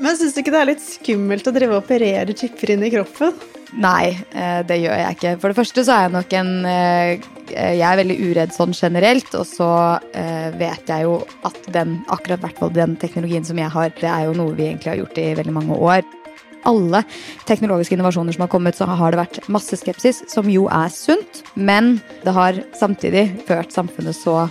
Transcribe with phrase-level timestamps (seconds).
[0.00, 2.92] Men syns du ikke det er litt skummelt å drive og operere chipper inn i
[2.92, 3.34] kroppen?
[3.78, 5.34] Nei, eh, det gjør jeg ikke.
[5.42, 9.30] For det første så er jeg nok en eh, Jeg er veldig uredd sånn generelt,
[9.38, 9.68] og så
[10.16, 14.26] eh, vet jeg jo at den, akkurat hvert den teknologien som jeg har, det er
[14.28, 16.02] jo noe vi egentlig har gjort i veldig mange år.
[16.68, 17.04] Alle
[17.48, 21.44] teknologiske innovasjoner som har kommet, så har det vært masse skepsis, som jo er sunt.
[21.54, 24.44] Men det har samtidig ført samfunnet så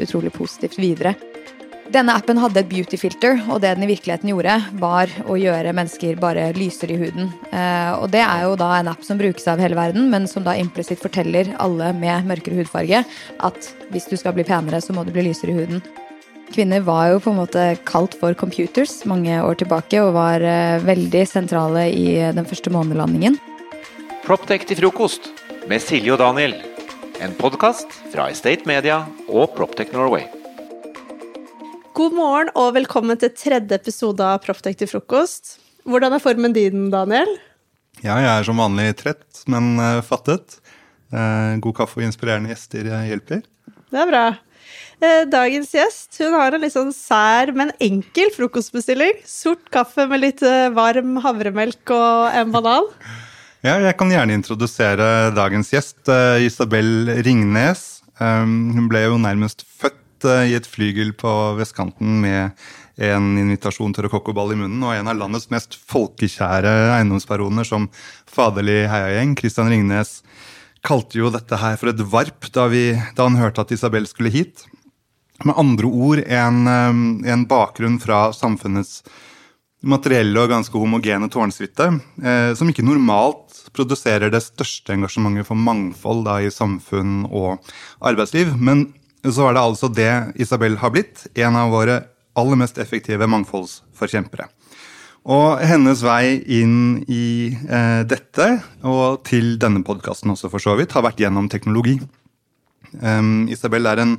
[0.00, 1.12] utrolig positivt videre.
[1.92, 6.16] Denne appen hadde et beauty-filter, og det den i virkeligheten gjorde, var å gjøre mennesker
[6.20, 7.28] bare lysere i huden.
[7.52, 10.46] Eh, og det er jo da en app som brukes av hele verden, men som
[10.46, 13.02] da implisitt forteller alle med mørkere hudfarge
[13.44, 15.84] at hvis du skal bli penere, så må du bli lysere i huden.
[16.52, 20.80] Kvinner var jo på en måte kalt for computers mange år tilbake, og var eh,
[20.88, 23.36] veldig sentrale i den første månelandingen.
[24.24, 25.28] Proptech til frokost
[25.68, 26.56] med Silje og Daniel.
[27.20, 30.24] En podkast fra Estate Media og Proptech Norway.
[31.92, 35.58] God morgen og velkommen til tredje episode av Proptek til frokost.
[35.84, 37.28] Hvordan er formen din, Daniel?
[38.00, 40.56] Ja, jeg er som vanlig trett, men uh, fattet.
[41.12, 43.42] Uh, god kaffe og inspirerende gjester hjelper.
[43.92, 44.22] Det er bra.
[45.04, 49.20] Uh, dagens gjest hun har en litt sånn sær, men enkel frokostbestilling.
[49.28, 50.40] Sort kaffe med litt
[50.72, 52.88] varm havremelk og en banan.
[53.62, 55.04] Ja, jeg kan gjerne introdusere
[55.36, 56.00] dagens gjest,
[56.42, 58.00] Isabel Ringnes.
[58.18, 62.52] Hun ble jo nærmest født Eh, i et flygel på vestkanten med
[63.02, 67.88] en invitasjon til rokokkoball i munnen og en av landets mest folkekjære eiendomsbaroner som
[68.28, 70.20] faderlig heiagjeng, Christian Ringnes,
[70.84, 74.32] kalte jo dette her for et varp da, vi, da han hørte at Isabel skulle
[74.34, 74.66] hit.
[75.46, 79.00] Med andre ord en, eh, en bakgrunn fra samfunnets
[79.82, 81.88] materielle og ganske homogene tårnsuite,
[82.22, 87.72] eh, som ikke normalt produserer det største engasjementet for mangfold da, i samfunn og
[88.04, 88.92] arbeidsliv, men
[89.30, 91.26] så er det altså det Isabel har blitt.
[91.38, 92.00] En av våre
[92.38, 94.48] aller mest effektive mangfoldsforkjempere.
[95.30, 98.48] Og hennes vei inn i eh, dette,
[98.82, 102.00] og til denne podkasten også for så vidt, har vært gjennom teknologi.
[103.00, 104.18] Um, Isabel er en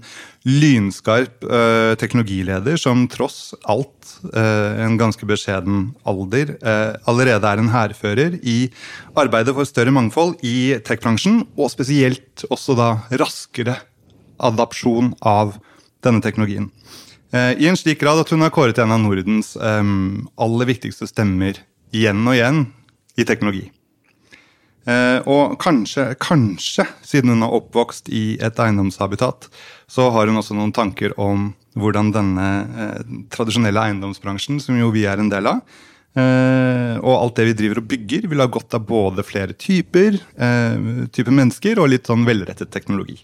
[0.50, 7.70] lynskarp uh, teknologileder som tross alt, uh, en ganske beskjeden alder, uh, allerede er en
[7.70, 8.58] hærfører i
[9.14, 12.90] arbeidet for større mangfold i tech-bransjen, og spesielt også da
[13.22, 13.78] raskere
[14.44, 15.58] adapsjon av
[16.04, 16.70] denne teknologien.
[17.34, 21.08] Eh, I en slik grad at hun har kåret en av Nordens um, aller viktigste
[21.10, 21.58] stemmer
[21.94, 22.68] igjen og igjen
[23.18, 23.70] i teknologi.
[24.84, 29.48] Uh, og kanskje, kanskje, siden hun er oppvokst i et eiendomshabitat,
[29.88, 35.08] så har hun også noen tanker om hvordan denne uh, tradisjonelle eiendomsbransjen, som jo vi
[35.10, 35.64] er en del av,
[36.20, 40.20] uh, og alt det vi driver og bygger, vil ha godt av både flere typer,
[41.16, 43.24] typer mennesker og litt sånn velrettet teknologi.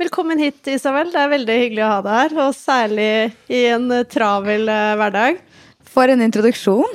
[0.00, 1.10] Velkommen hit, Isabel.
[1.12, 3.08] Det er veldig hyggelig å ha deg her, og særlig
[3.52, 5.42] i en eh, travel uh, hverdag.
[5.92, 6.86] For en introduksjon.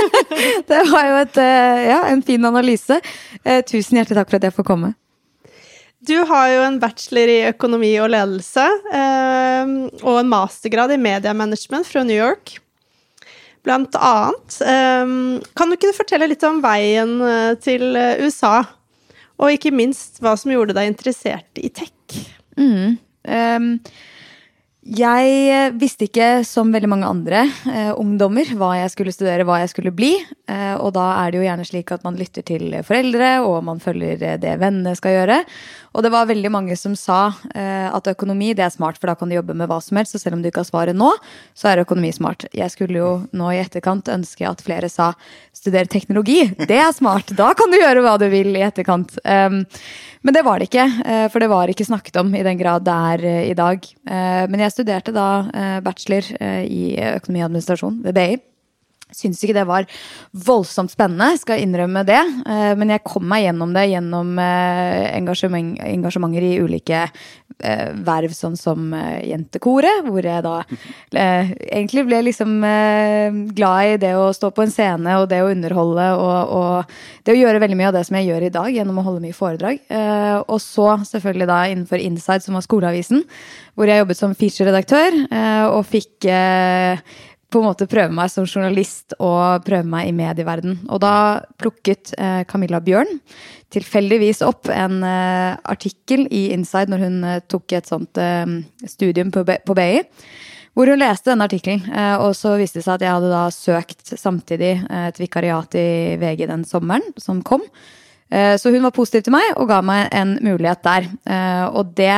[0.68, 2.98] det var jo et, uh, ja, en fin analyse.
[3.70, 4.92] Tusen hjertelig takk for at jeg får komme.
[6.04, 12.04] Du har jo en bachelor i økonomi og ledelse og en mastergrad i mediemanagement fra
[12.04, 12.58] New York.
[13.64, 14.60] Blant annet.
[15.56, 17.16] Kan du ikke fortelle litt om veien
[17.64, 18.58] til USA?
[19.40, 21.94] Og ikke minst hva som gjorde deg interessert i tech?
[22.58, 22.98] Mm.
[23.24, 23.70] Um,
[24.84, 29.72] jeg visste ikke, som veldig mange andre uh, ungdommer, hva jeg skulle studere, hva jeg
[29.72, 30.12] skulle bli.
[30.50, 33.80] Uh, og da er det jo gjerne slik at man lytter til foreldre, og man
[33.80, 35.38] følger det vennene skal gjøre.
[35.94, 39.14] Og det var veldig mange som sa eh, at økonomi det er smart, for da
[39.18, 40.16] kan du jobbe med hva som helst.
[40.16, 41.12] Så selv om du ikke har svaret nå,
[41.54, 42.48] så er økonomi smart.
[42.54, 45.12] Jeg skulle jo nå i etterkant ønske at flere sa
[45.54, 46.42] studere teknologi.
[46.58, 47.30] Det er smart!
[47.38, 49.14] Da kan du gjøre hva du vil i etterkant.
[49.22, 49.62] Um,
[50.24, 52.86] men det var det ikke, uh, for det var ikke snakket om i den grad
[52.86, 53.86] det er uh, i dag.
[54.08, 55.28] Uh, men jeg studerte da
[55.84, 56.26] bachelor
[56.64, 58.53] i økonomi og administrasjon ved BI.
[59.12, 59.86] Syns ikke det var
[60.46, 62.20] voldsomt spennende, skal innrømme det.
[62.48, 68.32] Eh, men jeg kom meg gjennom det gjennom eh, engasjement, engasjementer i ulike eh, verv,
[68.34, 70.56] sånn som Jentekoret, hvor jeg da
[71.14, 72.56] egentlig ble liksom
[73.54, 76.96] glad i det å stå på en scene og det å underholde og, og,
[77.26, 79.22] det å gjøre veldig mye av det som jeg gjør i dag, gjennom å holde
[79.22, 79.84] mye foredrag.
[80.48, 83.22] Og så selvfølgelig da innenfor Inside, som var skoleavisen,
[83.74, 85.20] hvor jeg jobbet som feature-redaktør
[85.74, 86.28] og fikk
[87.54, 90.80] på en måte prøve meg som journalist og prøve meg i medieverden.
[90.90, 91.14] Og da
[91.60, 93.20] plukket eh, Camilla Bjørn
[93.74, 98.58] tilfeldigvis opp en eh, artikkel i Inside når hun eh, tok et sånt eh,
[98.90, 100.02] studium på, på BI.
[100.74, 103.44] Hvor hun leste denne artikkelen, eh, og så viste det seg at jeg hadde da
[103.54, 105.88] søkt samtidig eh, et vikariat i
[106.22, 107.66] VG den sommeren som kom.
[108.34, 111.04] Så hun var positiv til meg og ga meg en mulighet der.
[111.76, 112.16] Og det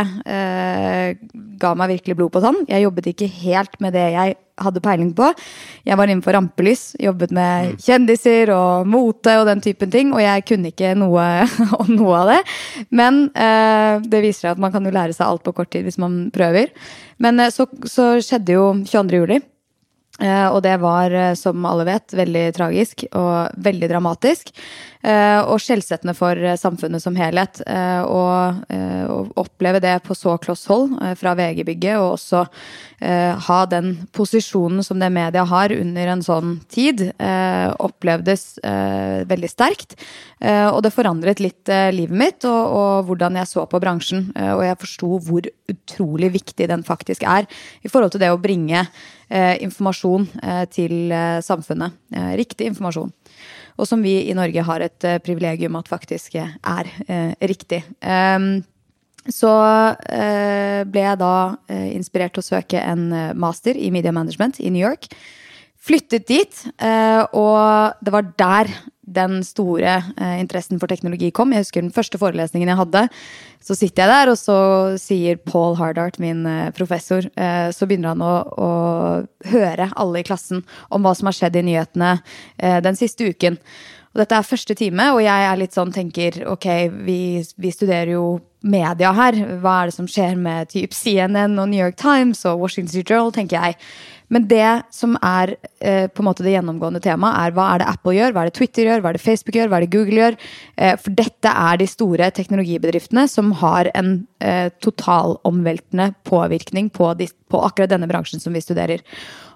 [1.60, 2.62] ga meg virkelig blod på tann.
[2.70, 5.31] Jeg jobbet ikke helt med det jeg hadde peiling på.
[5.87, 10.47] Jeg var innenfor rampelys, jobbet med kjendiser og mote og den typen ting, og jeg
[10.49, 11.26] kunne ikke noe
[11.82, 12.38] om noe av det.
[12.91, 15.87] Men eh, det viser seg at man kan jo lære seg alt på kort tid
[15.87, 16.73] hvis man prøver.
[17.23, 19.23] Men eh, så, så skjedde jo 22.
[19.23, 19.43] juli.
[20.17, 24.53] Eh, og det var, eh, som alle vet, veldig tragisk og veldig dramatisk.
[25.06, 27.62] Eh, og skjellsettende for samfunnet som helhet.
[27.67, 28.23] Å
[29.38, 32.47] oppleve det på så kloss hold fra VG-bygget, og også
[33.47, 37.03] ha den posisjonen som det media har under en sånn tid,
[37.85, 38.44] opplevdes
[39.29, 39.97] veldig sterkt.
[40.41, 44.31] Og det forandret litt livet mitt og, og hvordan jeg så på bransjen.
[44.56, 47.47] Og jeg forsto hvor utrolig viktig den faktisk er
[47.82, 48.82] i forhold til det å bringe
[49.29, 51.97] eh, informasjon eh, til eh, samfunnet.
[52.14, 53.12] Eh, riktig informasjon.
[53.76, 57.82] Og som vi i Norge har et eh, privilegium at faktisk er eh, riktig.
[58.00, 58.64] Ehm,
[59.26, 59.50] så
[60.06, 65.08] ble jeg da inspirert til å søke en master i media management i New York.
[65.86, 66.62] Flyttet dit,
[67.38, 68.72] og det var der
[69.06, 71.52] den store eh, interessen for teknologi kom.
[71.54, 73.04] Jeg husker den første forelesningen jeg hadde.
[73.62, 74.58] Så sitter jeg der, og så
[75.00, 78.70] sier Paul Hardart, min eh, professor, eh, så begynner han å, å,
[79.50, 82.16] høre alle i klassen om hva som har skjedd i nyhetene
[82.58, 83.60] eh, den siste uken.
[84.16, 86.66] Og dette er første time, og jeg er litt sånn, tenker ok,
[87.06, 87.20] vi,
[87.60, 88.26] vi studerer jo
[88.66, 89.36] media her.
[89.62, 93.34] Hva er det som skjer med typ CNN og New York Times og Washington Journal,
[93.36, 93.76] tenker jeg.
[94.32, 97.88] Men det som er eh, på en måte det gjennomgående temaet, er hva er det
[97.93, 99.93] Apple gjør, hva er det Twitter gjør, hva er det Facebook gjør, hva er det
[99.94, 100.38] Google gjør?
[100.76, 104.12] Eh, for dette er de store teknologibedriftene som har en
[104.43, 109.05] eh, totalomveltende påvirkning på, de, på, akkurat denne bransjen som vi studerer.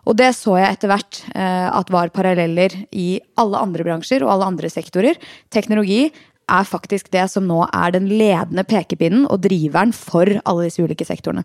[0.09, 4.37] Og det så jeg etter hvert eh, at var paralleller i alle andre bransjer og
[4.37, 5.19] alle andre sektorer.
[5.53, 6.07] Teknologi
[6.51, 11.07] er faktisk det som nå er den ledende pekepinnen og driveren for alle disse ulike
[11.07, 11.45] sektorene.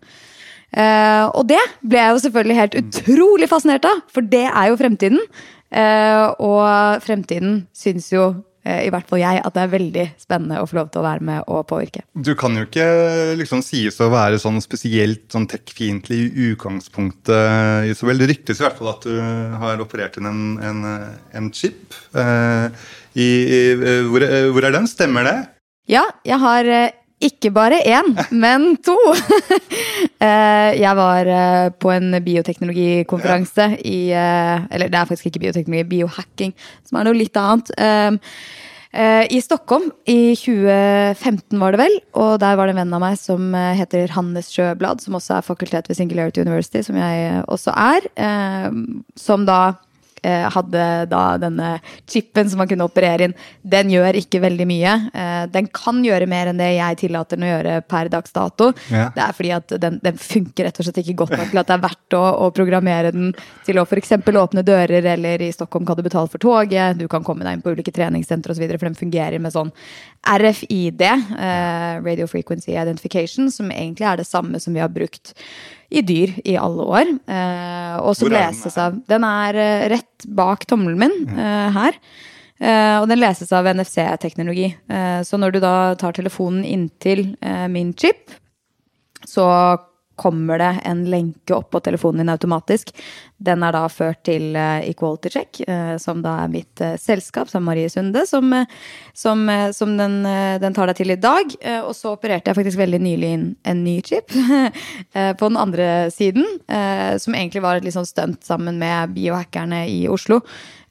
[0.74, 4.80] Uh, og det ble jeg jo selvfølgelig helt utrolig fascinert av, for det er jo
[4.80, 5.22] fremtiden.
[5.70, 10.60] Uh, og fremtiden syns jo uh, i hvert fall jeg at det er veldig spennende
[10.60, 12.04] å få lov til å være med og påvirke.
[12.12, 12.86] Du kan jo ikke
[13.40, 18.20] liksom sies å være sånn spesielt sånn tech-fiendtlig i utgangspunktet, Isabel.
[18.20, 19.16] Det ryktes i hvert fall at du
[19.62, 20.84] har operert inn en, en,
[21.40, 21.96] en chip.
[23.16, 23.28] I,
[24.10, 24.90] hvor, hvor er den?
[24.90, 25.36] Stemmer det?
[25.88, 26.68] Ja, jeg har
[27.24, 28.96] ikke bare én, men to.
[30.16, 35.84] Eh, jeg var eh, på en bioteknologikonferanse i eh, Eller det er faktisk ikke bioteknologi,
[35.90, 36.54] biohacking,
[36.88, 37.68] som er noe litt annet.
[38.96, 41.98] I Stockholm i 2015, var det vel.
[42.16, 45.44] Og der var det en venn av meg som heter Hannes Sjøblad, som også er
[45.44, 48.08] fakultet ved Singularity University, som jeg også er.
[49.20, 49.60] Som da
[50.24, 51.76] hadde da denne
[52.08, 53.34] chipen som man kunne operere inn.
[53.62, 54.94] Den gjør ikke veldig mye.
[55.14, 58.70] Eh, den kan gjøre mer enn det jeg tillater den å gjøre per dags dato.
[58.92, 59.08] Ja.
[59.14, 61.68] Det er fordi at den, den, funker rett og slett ikke godt nok til at
[61.68, 63.30] det er verdt å, å programmere den
[63.66, 64.16] til å f.eks.
[64.16, 67.64] åpne dører, eller i Stockholm kan du betale for toget, du kan komme deg inn
[67.64, 69.72] på ulike treningssentre osv., for den fungerer med sånn
[70.26, 75.34] RFID, eh, Radio Frequency Identification, som egentlig er det samme som vi har brukt
[75.90, 77.10] i dyr i alle år.
[77.30, 82.00] Eh, og som leses av Den er eh, rett bak tommelen min eh, her.
[82.58, 84.70] Eh, og den leses av NFC-teknologi.
[84.88, 88.32] Uh, så når du da tar telefonen inntil uh, min chip,
[89.28, 89.44] så
[90.16, 92.92] kommer det en lenke opp på telefonen din automatisk.
[93.36, 97.50] Den er da ført til uh, Equality Check, uh, som da er mitt uh, selskap,
[97.52, 98.48] som Marie Sunde, som,
[99.12, 99.44] som,
[99.76, 100.22] som den,
[100.62, 101.52] den, tar deg til i dag.
[101.84, 104.32] og så opererte jeg faktisk veldig nylig inn en ny chip
[105.38, 106.44] på den andre siden,
[107.20, 110.40] som egentlig var et litt sånn stunt sammen med biohackerne i Oslo.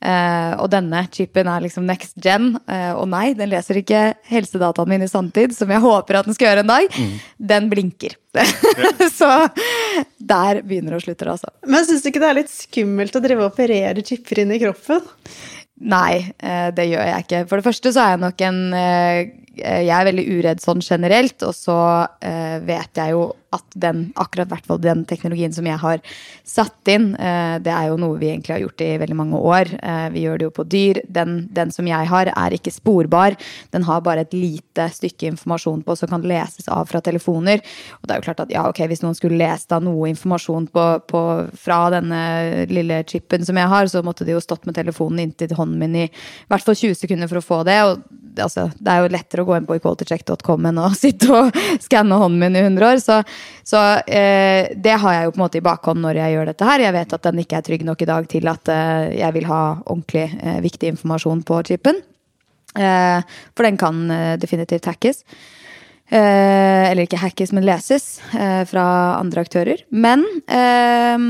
[0.03, 2.51] Uh, og denne chipen er liksom next gen.
[2.67, 6.37] Uh, og nei, den leser ikke helsedataene mine i sanntid, som jeg håper at den
[6.37, 6.99] skal gjøre en dag.
[6.99, 7.13] Mm.
[7.53, 8.17] Den blinker.
[9.19, 9.31] så
[10.19, 11.53] der begynner det å slutte, altså.
[11.65, 14.61] Men syns du ikke det er litt skummelt å drive og operere chipper inn i
[14.61, 15.07] kroppen?
[15.89, 17.41] Nei, uh, det gjør jeg ikke.
[17.49, 18.61] For det første så er jeg nok en
[19.55, 21.79] Jeg er veldig uredd sånn generelt, og så
[22.67, 26.01] vet jeg jo at den, akkurat hvert den teknologien som jeg har
[26.45, 29.71] satt inn, eh, det er jo noe vi egentlig har gjort i veldig mange år.
[29.79, 31.01] Eh, vi gjør det jo på dyr.
[31.07, 33.37] Den, den, som jeg har, er ikke sporbar.
[33.75, 37.63] Den har bare et lite stykke informasjon på som kan leses av fra telefoner.
[38.01, 40.69] Og det er jo klart at ja, ok, hvis noen skulle lest av noe informasjon
[40.73, 41.23] på, på,
[41.61, 42.21] fra denne
[42.71, 45.95] lille chipen som jeg har, så måtte de jo stått med telefonen inntil hånden min
[45.95, 46.05] i
[46.51, 47.79] hvert fall 20 sekunder for å få det.
[47.85, 48.03] og
[48.43, 52.19] altså, det er jo lettere å gå inn på equalitycheck.com enn å sitte og skanne
[52.19, 53.01] hånden min i 100 år.
[53.03, 53.19] Så,
[53.65, 56.67] så eh, det har jeg jo på en måte i bakhånd når jeg gjør dette
[56.69, 56.83] her.
[56.85, 59.49] Jeg vet at den ikke er trygg nok i dag til at eh, jeg vil
[59.49, 62.01] ha ordentlig eh, viktig informasjon på chipen.
[62.75, 65.23] Eh, for den kan eh, definitivt hackes.
[66.05, 68.83] Eh, eller ikke hackes, men leses eh, fra
[69.17, 69.79] andre aktører.
[69.89, 71.23] Men eh,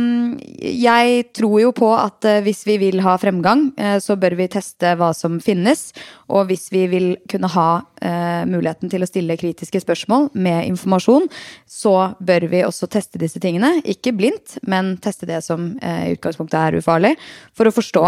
[0.75, 4.50] jeg tror jo på at eh, hvis vi vil ha fremgang, eh, så bør vi
[4.51, 5.94] teste hva som finnes.
[6.27, 7.70] Og hvis vi vil kunne ha
[8.03, 11.29] eh, muligheten til å stille kritiske spørsmål med informasjon,
[11.63, 13.77] så bør vi også teste disse tingene.
[13.88, 17.13] Ikke blindt, men teste det som i utgangspunktet er ufarlig,
[17.55, 18.03] for å forstå.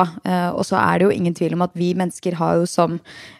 [0.57, 2.97] og så er det jo ingen tvil om at vi mennesker har jo som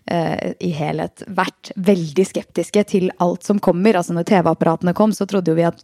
[0.08, 3.98] i helhet vært veldig skeptiske til alt som kommer.
[3.98, 5.82] Altså når TV-apparatene kom, så trodde jo vi at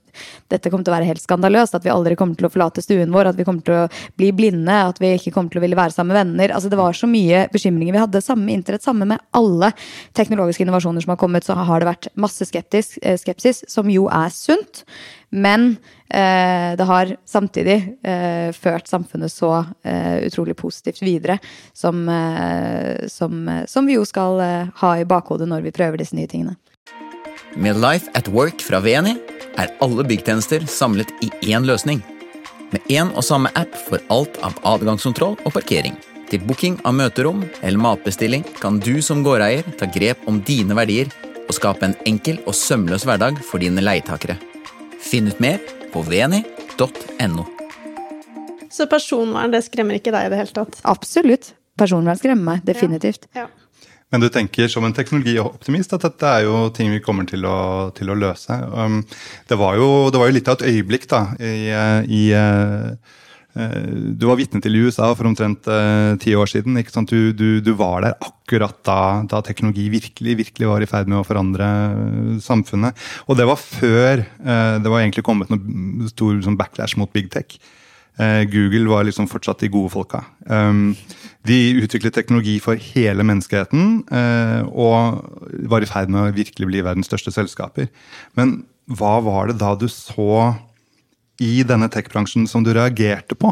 [0.54, 1.78] dette kom til å være helt skandaløst.
[1.78, 3.88] At vi aldri kommer til å forlate stuen vår, at vi kommer til å
[4.20, 6.56] bli blinde, at vi ikke kommer til å ville være sammen med venner.
[6.56, 7.96] Altså det var så mye bekymringer.
[7.96, 9.74] Vi hadde samme internett, samme med alle
[10.18, 14.08] teknologiske innovasjoner som har kommet, så har det vært masse skeptisk, eh, skepsis, som jo
[14.12, 14.84] er sunt.
[15.34, 15.78] Men
[16.10, 21.40] eh, det har samtidig eh, ført samfunnet så eh, utrolig positivt videre,
[21.74, 26.16] som, eh, som, som vi jo skal eh, ha i bakhodet når vi prøver disse
[26.18, 26.54] nye tingene.
[27.56, 29.14] Med Life at Work fra VNI
[29.62, 32.00] er alle byggtjenester samlet i én løsning.
[32.74, 35.94] Med én og samme app for alt av adgangskontroll og parkering.
[36.32, 41.12] Til booking av møterom eller matbestilling kan du som gårdeier ta grep om dine verdier
[41.44, 44.40] og skape en enkel og sømløs hverdag for dine leietakere.
[44.98, 45.62] Finn ut mer
[45.94, 47.46] på veni.no.
[48.74, 50.80] Så personvern det skremmer ikke deg i det hele tatt?
[50.90, 51.54] Absolutt.
[51.78, 53.30] Personvern skremmer meg definitivt.
[53.38, 53.46] Ja.
[53.46, 53.63] Ja.
[54.14, 57.90] Men du tenker som en teknologioptimist at dette er jo ting vi kommer til å,
[57.98, 58.54] til å løse.
[58.70, 59.02] Um,
[59.50, 61.74] det, var jo, det, var jo, litt av et øyeblikk da, i,
[62.14, 62.94] i uh,
[63.54, 66.78] du var vitne til i USA for omtrent uh, ti år siden.
[67.10, 71.24] Du, du, du, var der akkurat da, da, teknologi virkelig, virkelig var i ferd med
[71.24, 71.68] å forandre
[72.42, 72.98] samfunnet.
[73.26, 77.34] Og det var før uh, det var egentlig kommet noe stor sånn backlash mot big
[77.34, 77.58] tech.
[78.20, 80.24] Uh, Google var liksom fortsatt de gode folka.
[80.46, 80.94] Um,
[81.48, 85.26] de utviklet teknologi for hele menneskeheten eh, og
[85.68, 87.90] var i ferd med å virkelig bli verdens største selskaper.
[88.40, 90.54] Men hva var det da du så
[91.44, 93.52] i denne tech-bransjen som du reagerte på?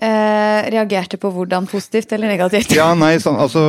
[0.00, 2.72] Eh, reagerte på hvordan positivt eller negativt?
[2.72, 3.62] Ja, nei, så, altså,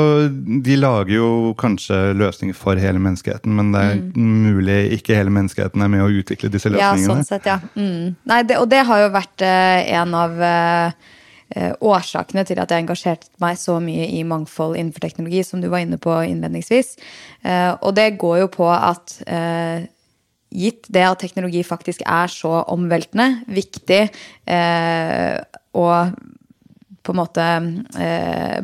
[0.63, 4.35] De lager jo kanskje løsninger for hele menneskeheten, men det er mm.
[4.47, 7.03] mulig ikke hele menneskeheten er med å utvikle disse løsningene.
[7.03, 7.59] Ja, sånn sett, ja.
[7.75, 8.13] Mm.
[8.31, 11.09] Nei, det, og det har jo vært eh, en av eh,
[11.51, 15.67] Eh, årsakene til at jeg engasjerte meg så mye i mangfold innenfor teknologi, som du
[15.67, 16.93] var inne på innledningsvis.
[17.43, 19.83] Eh, og det går jo på at eh,
[20.47, 24.01] gitt det at teknologi faktisk er så omveltende, viktig
[25.77, 26.15] og
[27.01, 27.45] på en måte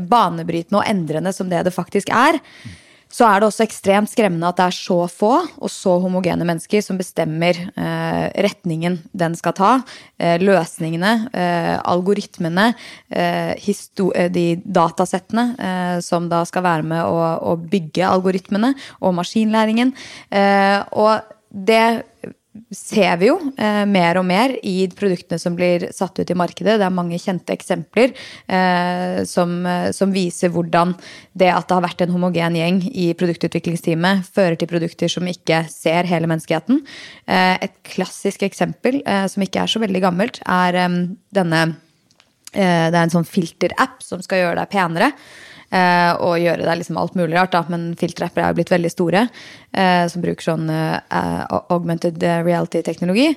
[0.10, 2.38] banebrytende og endrende som det det faktisk er,
[3.08, 6.84] så er det også ekstremt skremmende at det er så få og så homogene mennesker
[6.84, 9.72] som bestemmer eh, retningen den skal ta.
[10.20, 12.68] Eh, løsningene, eh, algoritmene,
[13.10, 17.24] eh, eh, de datasettene eh, som da skal være med å,
[17.54, 19.94] å bygge algoritmene, og maskinlæringen.
[20.98, 22.04] og det
[22.74, 26.78] ser vi jo eh, mer og mer i produktene som blir satt ut i markedet.
[26.80, 30.96] Det er mange kjente eksempler eh, som, eh, som, viser hvordan
[31.38, 35.64] det at det har vært en homogen gjeng i produktutviklingsteamet, fører til produkter som ikke
[35.72, 36.82] ser hele menneskeheten.
[37.28, 41.04] Eh, et klassisk eksempel eh, som ikke er så veldig gammelt, er eh,
[41.36, 41.68] denne
[42.58, 45.12] Det er en sånn filterapp som skal gjøre deg penere.
[45.68, 47.64] Uh, og gjøre det liksom alt mulig rart, da.
[47.72, 49.26] Men filterapper er jo blitt veldig store,
[49.76, 53.34] uh, som bruker sånn uh, augmented reality-teknologi.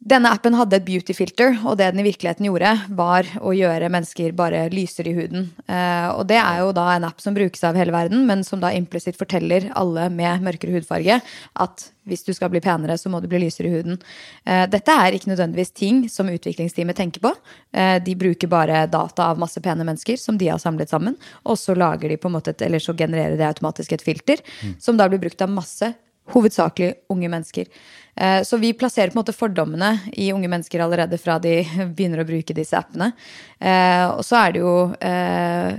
[0.00, 3.90] Denne appen hadde et beauty filter, og det den i virkeligheten gjorde, var å gjøre
[3.92, 5.50] mennesker bare lysere i huden.
[5.68, 8.62] Eh, og det er jo da en app som brukes av hele verden, men som
[8.62, 13.20] da implisitt forteller alle med mørkere hudfarge at hvis du skal bli penere, så må
[13.20, 14.00] du bli lysere i huden.
[14.48, 17.36] Eh, dette er ikke nødvendigvis ting som utviklingsteamet tenker på.
[17.76, 21.60] Eh, de bruker bare data av masse pene mennesker som de har samlet sammen, og
[21.60, 24.78] så lager de på en måte eller så genererer det automatisk et filter, mm.
[24.80, 25.92] som da blir brukt av masse
[26.34, 27.66] hovedsakelig unge mennesker.
[28.14, 31.60] Eh, så vi plasserer på en måte fordommene i unge mennesker allerede fra de
[31.96, 33.12] begynner å bruke disse appene.
[33.58, 35.76] Eh, og så er det jo eh,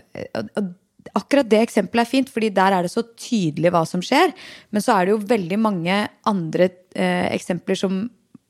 [1.17, 4.29] Akkurat det eksempelet er fint, fordi der er det så tydelig hva som skjer.
[4.71, 5.95] Men så er det jo veldig mange
[6.29, 7.97] andre eksempler som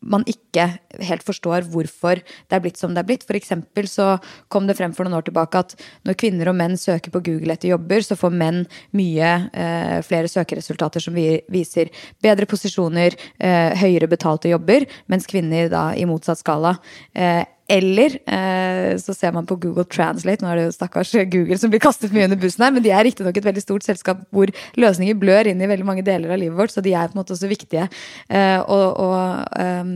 [0.02, 0.66] man ikke
[1.06, 3.26] helt forstår hvorfor det er blitt som det er blitt.
[3.28, 4.16] For eksempel så
[4.52, 5.76] kom det frem for noen år tilbake at
[6.08, 8.64] når kvinner og menn søker på Google etter jobber, så får menn
[8.98, 11.94] mye eh, flere søkeresultater som viser
[12.24, 16.78] bedre posisjoner, eh, høyere betalte jobber, mens kvinner da i motsatt skala
[17.14, 21.60] eh, eller eh, så ser man på Google Translate, nå er det jo stakkars Google
[21.62, 24.26] som blir kastet mye under bussen her, men de er riktignok et veldig stort selskap
[24.36, 27.16] hvor løsninger blør inn i veldig mange deler av livet vårt, så de er på
[27.16, 29.10] en måte også viktige eh, å, å
[29.56, 29.96] um,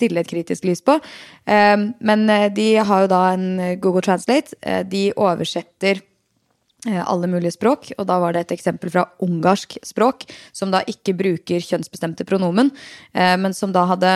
[0.00, 0.98] stille et kritisk lys på.
[1.46, 3.48] Um, men eh, de har jo da en
[3.82, 4.56] Google Translate.
[4.62, 6.00] Eh, de oversetter
[6.86, 7.90] eh, alle mulige språk.
[7.98, 10.24] Og da var det et eksempel fra ungarsk språk,
[10.56, 12.72] som da ikke bruker kjønnsbestemte pronomen,
[13.12, 14.12] men som da hadde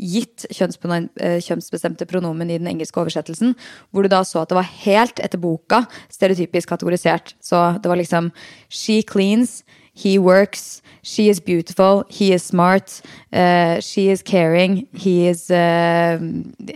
[0.00, 3.54] gitt eh, kjønnsbestemte pronomen i den engelske oversettelsen,
[3.90, 7.36] hvor du da så at det var helt etter boka stereotypisk kategorisert.
[7.40, 8.32] Så det var liksom
[8.68, 9.62] She cleans,
[9.94, 13.00] he works, she is beautiful, he is smart,
[13.32, 16.18] uh, she is caring, he is uh,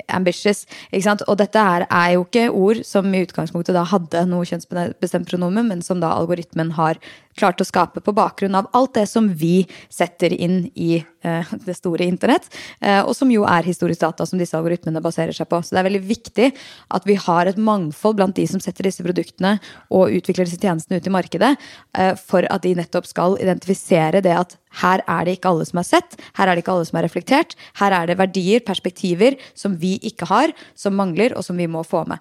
[0.09, 0.67] ambitious.
[0.93, 1.25] Ikke sant?
[1.27, 5.67] Og dette her er jo ikke ord som i utgangspunktet da hadde noe kjønnsbestemt pronomen,
[5.73, 7.03] men som da algoritmen har
[7.38, 11.76] klart å skape på bakgrunn av alt det som vi setter inn i eh, det
[11.78, 12.49] store internett,
[12.80, 15.61] eh, og som jo er historisk data som disse algoritmene baserer seg på.
[15.62, 16.50] Så det er veldig viktig
[16.95, 19.57] at vi har et mangfold blant de som setter disse produktene
[19.95, 21.54] og utvikler disse tjenestene ut i markedet,
[21.99, 25.80] eh, for at de nettopp skal identifisere det at her er det ikke alle som
[25.80, 29.38] har sett, her er det ikke alle som har reflektert, her er det verdier, perspektiver,
[29.57, 32.21] som vi ikke har, som mangler, og som vi må få med.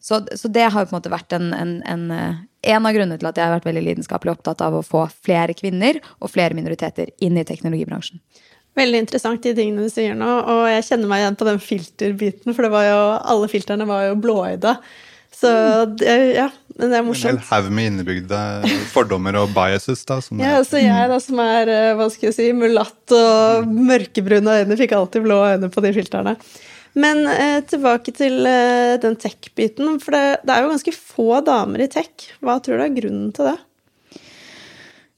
[0.00, 2.04] Så, så det har jo på en måte vært en, en, en,
[2.64, 5.54] en av grunnene til at jeg har vært veldig lidenskapelig opptatt av å få flere
[5.56, 8.20] kvinner og flere minoriteter inn i teknologibransjen.
[8.74, 12.54] Veldig interessant de tingene du sier nå, og jeg kjenner meg igjen på den filterbiten,
[12.56, 13.02] for det var jo,
[13.34, 14.72] alle filtrene var jo blåøyde.
[15.34, 15.50] Så
[15.98, 17.46] det, ja, men det er En hel morsomt.
[17.50, 18.40] haug med innebygde
[18.94, 20.04] fordommer og biases.
[20.06, 20.20] da.
[20.22, 24.60] Som Ja, så jeg da som er eh, hva skal jeg si, mulatt og mørkebrune
[24.62, 26.36] øyne, fikk alltid blå øyne på de filterne.
[26.94, 31.82] Men eh, tilbake til eh, den tech-biten, for det, det er jo ganske få damer
[31.84, 32.28] i tech.
[32.44, 33.58] Hva tror du er grunnen til det?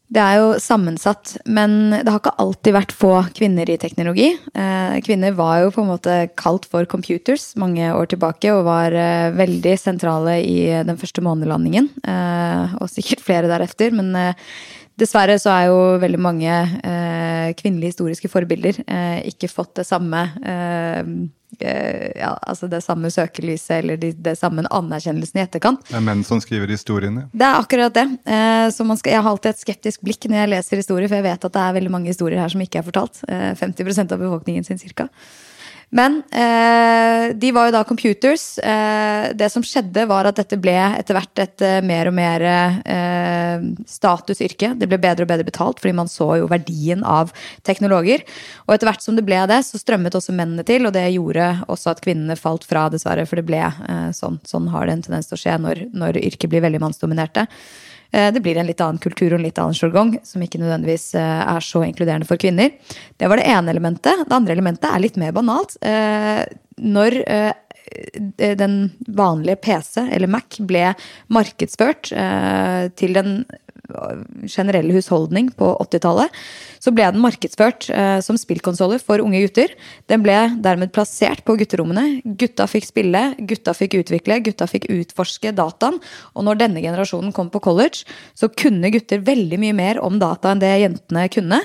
[0.07, 4.29] Det er jo sammensatt, men det har ikke alltid vært få kvinner i teknologi.
[4.55, 8.95] Eh, kvinner var jo på en måte kalt for computers mange år tilbake og var
[8.95, 11.91] eh, veldig sentrale i den første månelandingen.
[12.07, 14.47] Eh, og sikkert flere deretter, men eh,
[15.01, 20.23] dessverre så er jo veldig mange eh, kvinnelige historiske forbilder eh, ikke fått det samme
[20.41, 21.01] eh,
[21.61, 25.85] eh, ja, altså det samme søkelyset eller de, det samme anerkjennelsen i etterkant.
[25.89, 27.27] Det er menn som skriver historiene.
[27.33, 28.07] Det er akkurat det.
[28.25, 31.21] Eh, Så man skal, jeg har alltid et skeptisk blikk når jeg leser historier, for
[31.21, 33.21] jeg vet at det er veldig mange historier her som ikke er fortalt.
[33.29, 35.11] Eh, 50% av befolkningen sin cirka.
[35.95, 38.59] Men eh, de var jo da computers.
[38.59, 42.45] Eh, det som skjedde, var at dette ble etter hvert et eh, mer og mer
[42.47, 44.73] eh, statusyrke.
[44.81, 47.31] Det ble bedre og bedre betalt, fordi man så jo verdien av
[47.67, 48.27] teknologer.
[48.67, 51.53] Og etter hvert som det ble det, så strømmet også mennene til, og det gjorde
[51.71, 53.29] også at kvinnene falt fra, dessverre.
[53.31, 54.43] For det ble eh, sånn.
[54.47, 57.47] Sånn har det en tendens til å skje når, når yrket blir veldig mannsdominerte.
[58.13, 61.15] Eh, Det blir en litt annen kultur og en litt annen sjargong, som ikke nødvendigvis
[61.15, 62.73] eh, er så inkluderende for kvinner.
[63.19, 64.25] Det var det ene elementet.
[64.27, 65.77] Det andre elementet er litt mer banalt.
[65.83, 66.45] Eh,
[66.77, 67.23] Når
[68.37, 70.91] den vanlige PC, eller Mac, ble
[71.33, 72.11] markedsført
[72.99, 73.31] til den
[74.51, 76.33] generelle husholdning på 80-tallet,
[76.83, 79.73] så ble den markedsført eh, som spillkonsoller for unge gutter.
[80.11, 82.21] Den ble dermed plassert på gutterommene.
[82.39, 85.99] Gutta fikk spille, gutta fikk utvikle, gutta fikk utforske dataen.
[86.35, 88.05] Og når denne generasjonen kom på college,
[88.39, 91.63] så kunne gutter veldig mye mer om data enn det jentene kunne.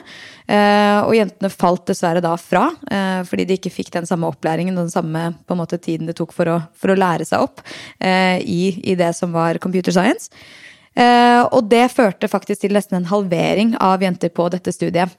[0.48, 4.78] Eh, og jentene falt dessverre da fra, eh, fordi de ikke fikk den samme opplæringen
[4.78, 7.42] og den samme på en måte, tiden det tok for å, for å lære seg
[7.42, 7.62] opp
[8.02, 10.30] i, i det som var computer science.
[10.98, 15.18] Eh, og det førte faktisk til nesten en halvering av jenter på dette studiet.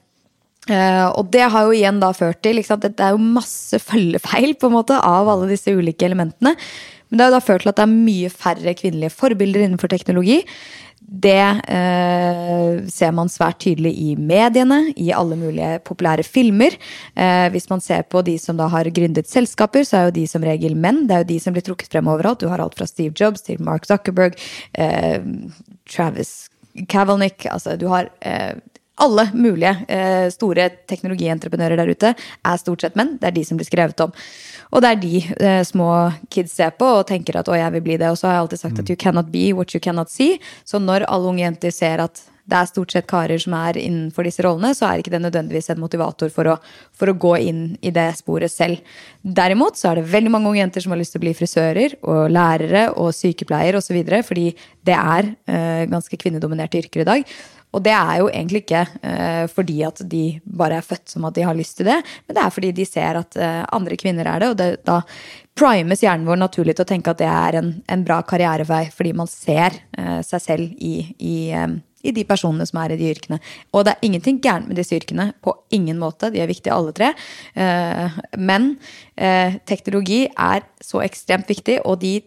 [0.63, 2.85] Uh, og det har jo igjen da ført til sant?
[2.87, 6.53] Det er jo masse følgefeil på en måte av alle disse ulike elementene.
[7.09, 9.91] Men det har jo da ført til at det er mye færre kvinnelige forbilder innenfor
[9.91, 10.39] teknologi.
[11.13, 16.73] Det eh, ser man svært tydelig i mediene, i alle mulige populære filmer.
[17.13, 20.25] Eh, hvis man ser på de som da har gründet selskaper, så er jo de
[20.31, 21.03] som regel menn.
[21.05, 22.41] Det er jo de som blir trukket frem overalt.
[22.41, 24.39] Du har alt fra Steve Jobs til Mark Zuckerberg,
[24.73, 25.21] eh,
[25.85, 26.33] Travis
[26.89, 28.55] Kavalnik Altså, du har eh,
[29.01, 33.15] alle mulige eh, store teknologientreprenører der ute er stort sett menn.
[33.21, 34.13] Det er de som blir skrevet om.
[34.73, 35.89] Og det er de eh, små
[36.33, 38.11] kids ser på og tenker at 'å, jeg vil bli det'.
[38.11, 40.39] Og så har jeg alltid sagt at 'you cannot be what you cannot see'.
[40.65, 44.27] Så når alle unge jenter ser at det er stort sett karer som er innenfor
[44.27, 46.57] disse rollene, så er ikke det nødvendigvis en motivator for å,
[46.91, 48.81] for å gå inn i det sporet selv.
[49.23, 51.95] Derimot så er det veldig mange unge jenter som har lyst til å bli frisører
[52.01, 53.95] og lærere og sykepleier osv.,
[54.27, 54.49] fordi
[54.83, 57.35] det er eh, ganske kvinnedominerte yrker i dag.
[57.73, 61.37] Og det er jo egentlig ikke eh, fordi at de bare er født som at
[61.37, 64.29] de har lyst til det, men det er fordi de ser at eh, andre kvinner
[64.29, 65.01] er det, og det, da
[65.57, 69.13] primes hjernen vår naturlig til å tenke at det er en, en bra karrierevei, fordi
[69.17, 73.09] man ser eh, seg selv i, i, eh, i de personene som er i de
[73.13, 73.39] yrkene.
[73.73, 75.29] Og det er ingenting gærent med disse yrkene.
[75.45, 76.31] På ingen måte.
[76.33, 77.13] De er viktige alle tre.
[77.55, 78.73] Eh, men
[79.15, 82.19] eh, teknologi er så ekstremt viktig, og de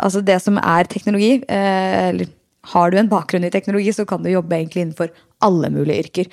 [0.00, 2.30] Altså det som er teknologi, eller
[2.70, 5.10] har du en bakgrunn i teknologi, så kan du jobbe egentlig innenfor
[5.42, 6.28] alle mulige yrker.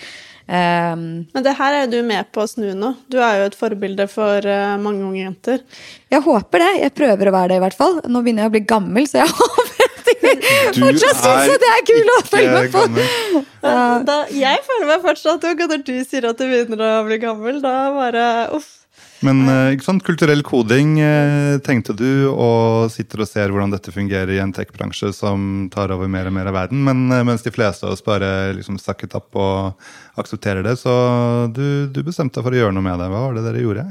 [0.50, 2.96] Um, Men det her er du med på å snu nå.
[3.10, 5.62] Du er jo et forbilde for uh, mange unge jenter.
[6.10, 6.72] jeg håper det.
[6.84, 8.00] Jeg prøver å være det, i hvert fall.
[8.10, 11.86] Nå begynner jeg å bli gammel, så jeg håper Du Fortsatt syns jeg det er
[11.90, 13.46] kul å følge med på.
[14.10, 17.18] Da, jeg føler meg fortsatt ung, og når du sier at du begynner å bli
[17.22, 18.79] gammel, da bare uff.
[19.26, 23.92] Men eh, ikke sant, kulturell koding eh, tenkte du, og sitter og ser hvordan dette
[23.92, 26.84] fungerer i en tech-bransje som tar over mer og mer av verden.
[26.88, 30.94] Men eh, mens de fleste av oss bare liksom sakket opp og aksepterer det, så
[31.52, 33.10] du, du bestemte deg for å gjøre noe med det.
[33.12, 33.90] Hva var det dere gjorde?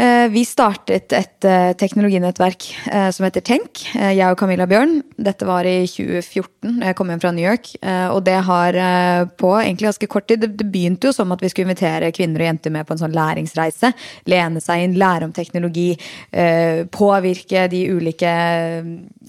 [0.00, 5.00] Eh, Vi startet et eh, teknologinettverk eh, som heter Tenk, jeg og Camilla Bjørn.
[5.20, 7.74] Dette var i 2014, da jeg kom hjem fra New York.
[8.14, 8.76] Og det har
[9.40, 12.48] på egentlig ganske kort tid Det begynte jo som at vi skulle invitere kvinner og
[12.48, 13.92] jenter med på en sånn læringsreise.
[14.30, 15.88] Lene seg inn, lære om teknologi,
[16.94, 18.34] påvirke de ulike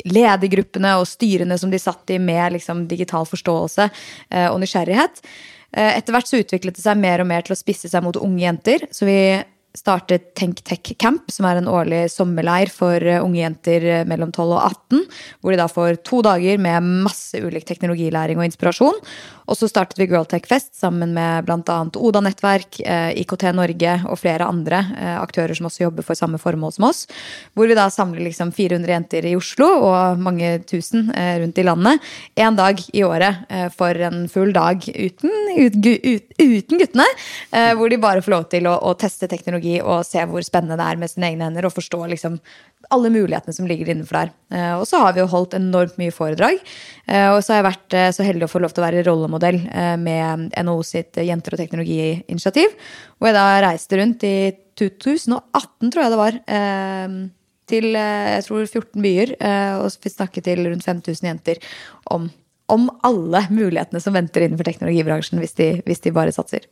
[0.07, 3.89] ledergruppene og styrene som de satt i med liksom digital forståelse
[4.47, 5.23] og nysgjerrighet.
[5.71, 8.45] Etter hvert så utviklet det seg mer og mer til å spisse seg mot unge
[8.45, 8.87] jenter.
[8.93, 9.19] Så vi
[9.77, 14.33] startet Tenk Tech Camp, som er en årlig sommerleir for eh, unge jenter eh, mellom
[14.33, 15.05] 12 og 18.
[15.39, 18.99] Hvor de da får to dager med masse ulik teknologilæring og inspirasjon.
[19.51, 21.77] Og så startet vi Girl Tech Fest sammen med bl.a.
[21.99, 26.71] Oda-nettverk, eh, IKT Norge og flere andre eh, aktører som også jobber for samme formål
[26.77, 27.01] som oss.
[27.51, 31.67] Hvor vi da samler liksom 400 jenter i Oslo og mange tusen eh, rundt i
[31.67, 31.99] landet
[32.39, 33.43] én dag i året
[33.75, 37.05] for en full dag uten, ut, ut, uten guttene.
[37.51, 40.87] Hvor de bare får lov til å, å teste teknologi og se hvor spennende det
[40.87, 41.67] er med sine egne hender.
[41.67, 42.37] Og forstå liksom
[42.93, 44.31] alle mulighetene som ligger innenfor der.
[44.79, 46.59] Og så har vi jo holdt enormt mye foredrag.
[47.35, 49.97] Og så har jeg vært så heldig å få lov til å være rollemodell eh,
[49.97, 52.75] med NHO sitt eh, Jenter og teknologi-initiativ.
[53.17, 54.35] Hvor jeg da reiste rundt i
[54.79, 56.41] 2018, tror jeg det var.
[56.47, 57.15] eh,
[57.71, 59.29] Til jeg tror 14 byer.
[59.79, 61.61] Og fikk snakke til rundt 5000 jenter
[62.11, 62.29] om,
[62.67, 66.67] om alle mulighetene som venter innenfor teknologibransjen hvis de, hvis de bare satser.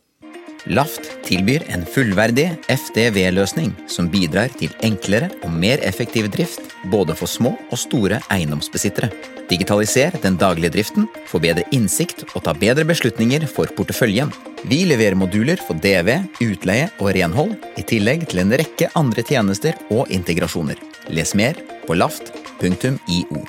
[0.68, 6.60] Laft tilbyr en fullverdig FDV-løsning som bidrar til enklere og mer effektiv drift
[6.92, 9.08] både for små og store eiendomsbesittere.
[9.48, 14.30] Digitaliser den daglige driften, få bedre innsikt og ta bedre beslutninger for porteføljen.
[14.68, 16.12] Vi leverer moduler for DV,
[16.44, 20.76] utleie og renhold, i tillegg til en rekke andre tjenester og integrasjoner.
[21.08, 21.56] Les mer
[21.88, 23.42] på laft.io.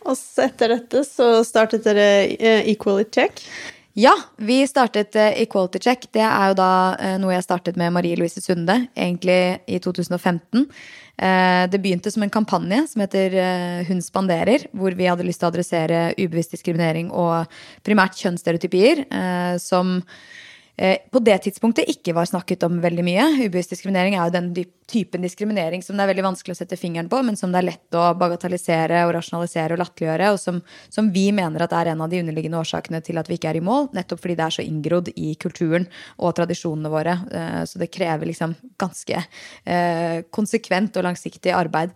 [0.00, 3.44] Og etter dette så startet dere eh, Equality Check.
[4.00, 6.06] Ja, vi startet eh, Equality Check.
[6.14, 10.62] Det er jo da eh, noe jeg startet med Marie Louise Sunde, egentlig i 2015.
[11.20, 13.36] Eh, Det begynte som en kampanje som heter
[13.90, 17.50] Hun spanderer, hvor vi hadde lyst til å adressere ubevisst diskriminering og
[17.84, 19.04] primært kjønnsstereotypier,
[19.60, 19.98] som
[21.12, 23.24] på det tidspunktet ikke var snakket om veldig mye.
[23.44, 24.46] Ubevisst diskriminering er jo den
[24.90, 27.66] typen diskriminering som det er veldig vanskelig å sette fingeren på, men som det er
[27.68, 32.00] lett å bagatellisere og rasjonalisere og latterliggjøre, og som, som vi mener at er en
[32.00, 34.56] av de underliggende årsakene til at vi ikke er i mål, nettopp fordi det er
[34.56, 35.86] så inngrodd i kulturen
[36.18, 37.18] og tradisjonene våre.
[37.28, 41.92] Eh, Så det krever liksom ganske eh, konsekvent og langsiktig arbeid.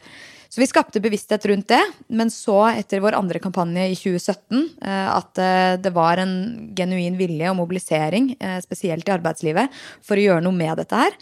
[0.54, 1.80] Så vi skapte bevissthet rundt det,
[2.14, 6.34] men så, etter vår andre kampanje i 2017, eh, at eh, det var en
[6.78, 11.18] genuin vilje og mobilisering, eh, spesielt i arbeidslivet, for å gjøre noe med dette her.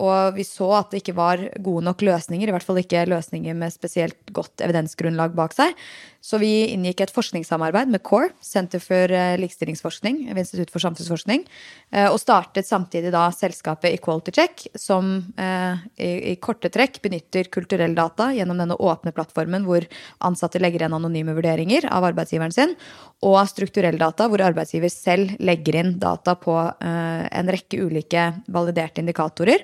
[0.00, 3.58] Og vi så at det ikke var gode nok løsninger, i hvert fall ikke løsninger
[3.60, 5.76] med spesielt godt evidensgrunnlag bak seg.
[6.26, 11.44] Så vi inngikk et forskningssamarbeid med CORE, Senter for eh, likestillingsforskning ved Institutt for samfunnsforskning,
[11.94, 17.94] eh, og startet samtidig da selskapet Equality Check, som eh, i, korte trekk benytter kulturell
[17.94, 19.86] data gjennom denne åpne plattformen hvor
[20.26, 22.74] ansatte legger igjen anonyme vurderinger av arbeidsgiveren sin,
[23.22, 29.62] og strukturell data hvor arbeidsgiver selv legger inn data på en rekke ulike validerte indikatorer.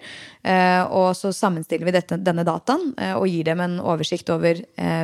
[0.88, 4.62] Og så sammenstiller vi dette, denne dataen og gir dem en oversikt over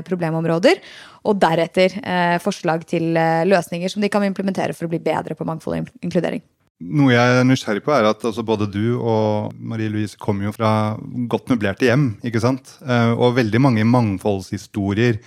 [0.08, 0.80] problemområder.
[1.28, 5.36] Og deretter eh, forslag til eh, løsninger som de kan implementere for å bli bedre
[5.36, 6.40] på mangfold og inkludering.
[6.78, 10.54] Noe jeg er nysgjerrig på, er at altså, både du og Marie Louise kommer jo
[10.54, 10.70] fra
[11.28, 12.12] godt møblerte hjem.
[12.22, 12.76] ikke sant?
[12.86, 15.18] Eh, Og veldig mange mangfoldshistorier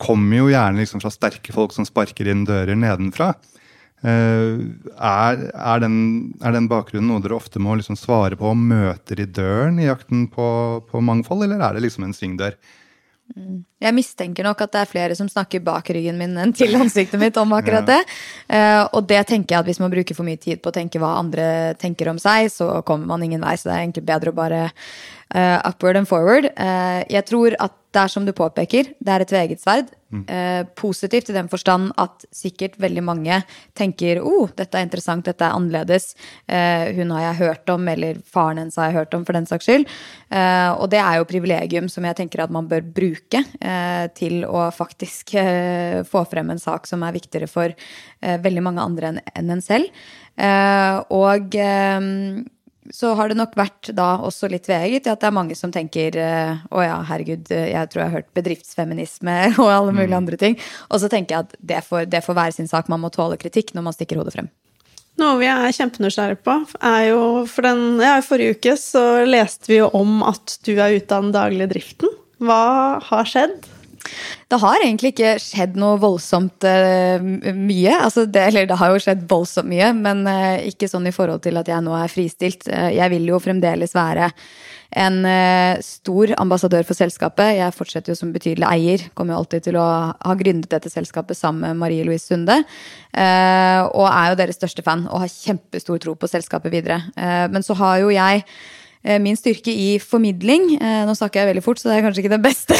[0.00, 3.34] kommer jo gjerne liksom fra sterke folk som sparker inn dører nedenfra.
[4.06, 5.94] Er, er, den,
[6.44, 9.88] er den bakgrunnen noe dere ofte må liksom svare på og møter i døren i
[9.88, 10.48] jakten på,
[10.86, 12.58] på mangfold, eller er det liksom en svingdør?
[13.34, 17.20] Jeg mistenker nok at det er flere som snakker bak ryggen min enn til ansiktet
[17.20, 17.98] mitt om akkurat det.
[18.48, 21.02] Eh, og det tenker jeg at hvis man bruker for mye tid på å tenke
[21.02, 23.56] hva andre tenker om seg, så kommer man ingen vei.
[23.58, 24.62] Så det er egentlig bedre å bare
[25.34, 26.50] eh, upward and forward.
[26.58, 29.94] Uh, jeg tror at det er som du påpeker, det er et tveget sverd.
[30.30, 33.38] Eh, positivt i den forstand at sikkert veldig mange
[33.76, 36.10] tenker oh, dette er interessant, dette er annerledes.
[36.46, 39.66] Hun har jeg hørt om, eller faren hennes har jeg hørt om, for den saks
[39.66, 39.88] skyld.
[40.76, 43.42] Og det er jo privilegium som jeg tenker at man bør bruke
[44.20, 45.34] til å faktisk
[46.06, 47.74] få frem en sak som er viktigere for
[48.20, 49.90] veldig mange andre enn enn en selv.
[51.16, 51.56] Og
[52.94, 55.72] så har det nok vært da også litt veget i at det er mange som
[55.74, 60.38] tenker eh, å ja, herregud, jeg tror jeg har hørt bedriftsfeminisme og alle mulige andre
[60.40, 60.58] ting.
[60.90, 62.90] Og så tenker jeg at det får, det får være sin sak.
[62.92, 64.50] Man må tåle kritikk når man stikker hodet frem.
[65.16, 69.78] Noe vi er kjempenysgjerrige på, er jo For den, ja, forrige uke så leste vi
[69.80, 72.12] jo om at du er ute av den daglige driften.
[72.44, 73.64] Hva har skjedd?
[74.46, 77.96] Det har egentlig ikke skjedd noe voldsomt uh, mye.
[77.96, 81.42] Altså det, eller det har jo skjedd voldsomt mye, men uh, ikke sånn i forhold
[81.46, 82.68] til at jeg nå er fristilt.
[82.70, 84.30] Uh, jeg vil jo fremdeles være
[84.96, 85.16] en
[85.82, 87.56] stor ambassadør for selskapet.
[87.58, 89.02] Jeg fortsetter jo som betydelig eier.
[89.18, 89.82] Kommer jo alltid til å
[90.14, 92.54] ha gründet dette selskapet sammen med Marie Louise Sunde.
[92.62, 97.00] og er jo deres største fan og har kjempestor tro på selskapet videre.
[97.50, 98.46] men så har jo jeg
[99.22, 100.72] min styrke i formidling.
[100.76, 102.78] Eh, nå snakker jeg veldig fort, så det er kanskje ikke det beste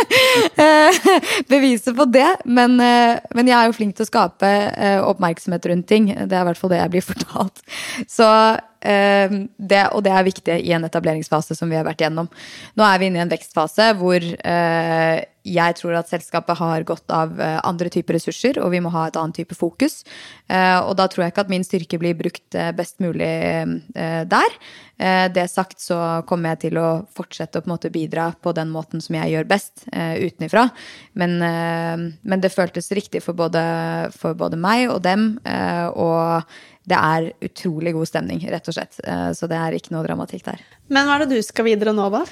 [0.64, 1.02] eh,
[1.50, 2.28] beviset på det.
[2.44, 4.50] Men, men, jeg er jo flink til å skape
[5.06, 6.10] oppmerksomhet rundt ting.
[6.10, 7.62] Det er i hvert fall det jeg blir fortalt.
[8.10, 8.26] Så
[8.80, 12.30] det, og det er viktig i en etableringsfase som vi har vært gjennom.
[12.80, 14.24] Nå er vi inne i en vekstfase hvor
[15.40, 19.16] jeg tror at selskapet har godt av andre typer ressurser, og vi må ha et
[19.20, 20.02] annet type fokus.
[20.48, 23.30] Og da tror jeg ikke at min styrke blir brukt best mulig
[24.32, 24.60] der.
[25.00, 29.00] Eh, det sagt så kommer jeg til å fortsette å på bidra på den måten
[29.00, 30.66] som jeg gjør best, utenifra.
[31.18, 33.62] Men, men, det føltes riktig for både,
[34.16, 35.32] for både meg og dem.
[35.96, 36.44] Og
[36.88, 38.96] det er utrolig god stemning, rett og slett.
[39.36, 40.62] så det er ikke noe dramatikk der.
[40.90, 42.24] Men hva er det du skal videre nå, da?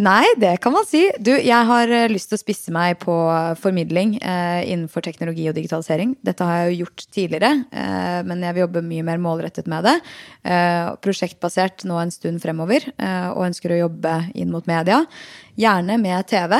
[0.00, 1.02] Nei, det kan man si.
[1.20, 3.12] Du, jeg har eh, lyst til å spisse meg på
[3.60, 6.14] formidling eh, innenfor teknologi og digitalisering.
[6.24, 9.84] Dette har jeg jo gjort tidligere, eh, men jeg vil jobbe mye mer målrettet med
[9.84, 9.98] det.
[10.48, 15.02] Eh, prosjektbasert nå en stund fremover, eh, og ønsker å jobbe inn mot media.
[15.60, 16.56] Gjerne med TV.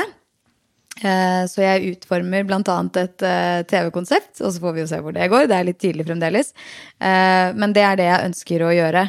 [1.01, 2.75] Eh, så jeg utformer bl.a.
[3.01, 5.47] et eh, TV-konsept, og så får vi jo se hvor det går.
[5.49, 6.53] Det er litt tidlig fremdeles.
[7.01, 9.03] Eh, men det er det jeg ønsker å gjøre,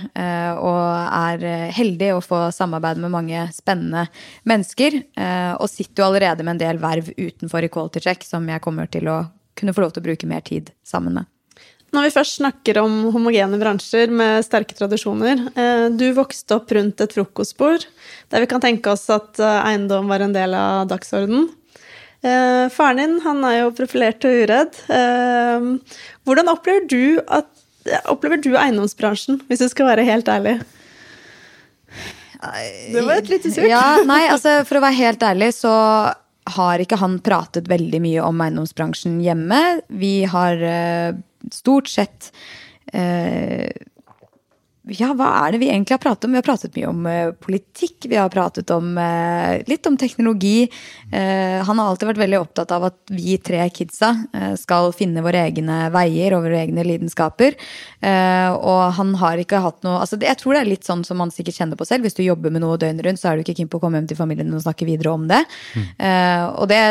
[0.64, 4.06] og er heldig å få samarbeide med mange spennende
[4.48, 4.96] mennesker.
[5.60, 8.88] Og sitter jo allerede med en del verv utenfor i Quality Check som jeg kommer
[8.90, 9.20] til å
[9.58, 11.30] kunne få lov til å bruke mer tid sammen med.
[11.94, 15.44] Når vi først snakker om homogene bransjer med sterke tradisjoner
[15.94, 17.84] Du vokste opp rundt et frokostbord
[18.34, 21.52] der vi kan tenke oss at eiendom var en del av dagsordenen.
[22.24, 24.78] Eh, faren din han er jo profilert og uredd.
[24.88, 25.66] Eh,
[26.24, 27.50] hvordan opplever du, at,
[28.08, 30.58] opplever du eiendomsbransjen, hvis du skal være helt ærlig?
[32.92, 33.68] Det var et lite sukk.
[33.70, 35.72] Ja, nei, altså For å være helt ærlig, så
[36.54, 39.60] har ikke han pratet veldig mye om eiendomsbransjen hjemme.
[39.88, 41.16] Vi har eh,
[41.52, 42.30] stort sett
[42.92, 43.68] uh,
[44.92, 46.34] ja, hva er det vi egentlig har pratet om?
[46.34, 48.04] Vi har pratet mye om uh, politikk.
[48.10, 50.66] Vi har pratet om, uh, litt om teknologi.
[51.08, 54.12] Uh, han har alltid vært veldig opptatt av at vi tre kidsa
[54.60, 57.56] skal finne våre egne veier og våre egne lidenskaper.
[58.04, 61.32] og han har ikke hatt noe altså Jeg tror det er litt sånn som man
[61.32, 62.04] sikkert kjenner på selv.
[62.04, 64.00] Hvis du jobber med noe døgnet rundt, så er du ikke keen på å komme
[64.00, 65.42] hjem til familien og snakke videre om det.
[65.74, 65.86] Mm.
[66.58, 66.82] og det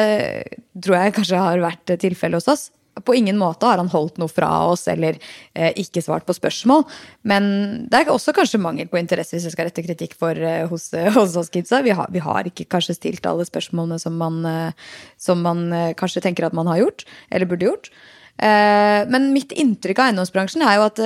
[0.82, 4.32] tror jeg kanskje har vært tilfellet hos oss på ingen måte har han holdt noe
[4.32, 5.18] fra oss eller
[5.54, 6.86] eh, ikke svart på spørsmål.
[7.30, 7.46] Men
[7.90, 10.92] det er også kanskje mangel på interesse hvis jeg skal rette kritikk for eh, hos,
[10.98, 11.82] eh, hos, oss kidsa.
[11.86, 15.96] Vi har, vi har, ikke kanskje stilt alle spørsmålene som man, eh, som man, eh,
[15.98, 17.92] kanskje tenker at man har gjort, eller burde gjort.
[18.38, 21.04] Eh, men mitt inntrykk av eiendomsbransjen er jo at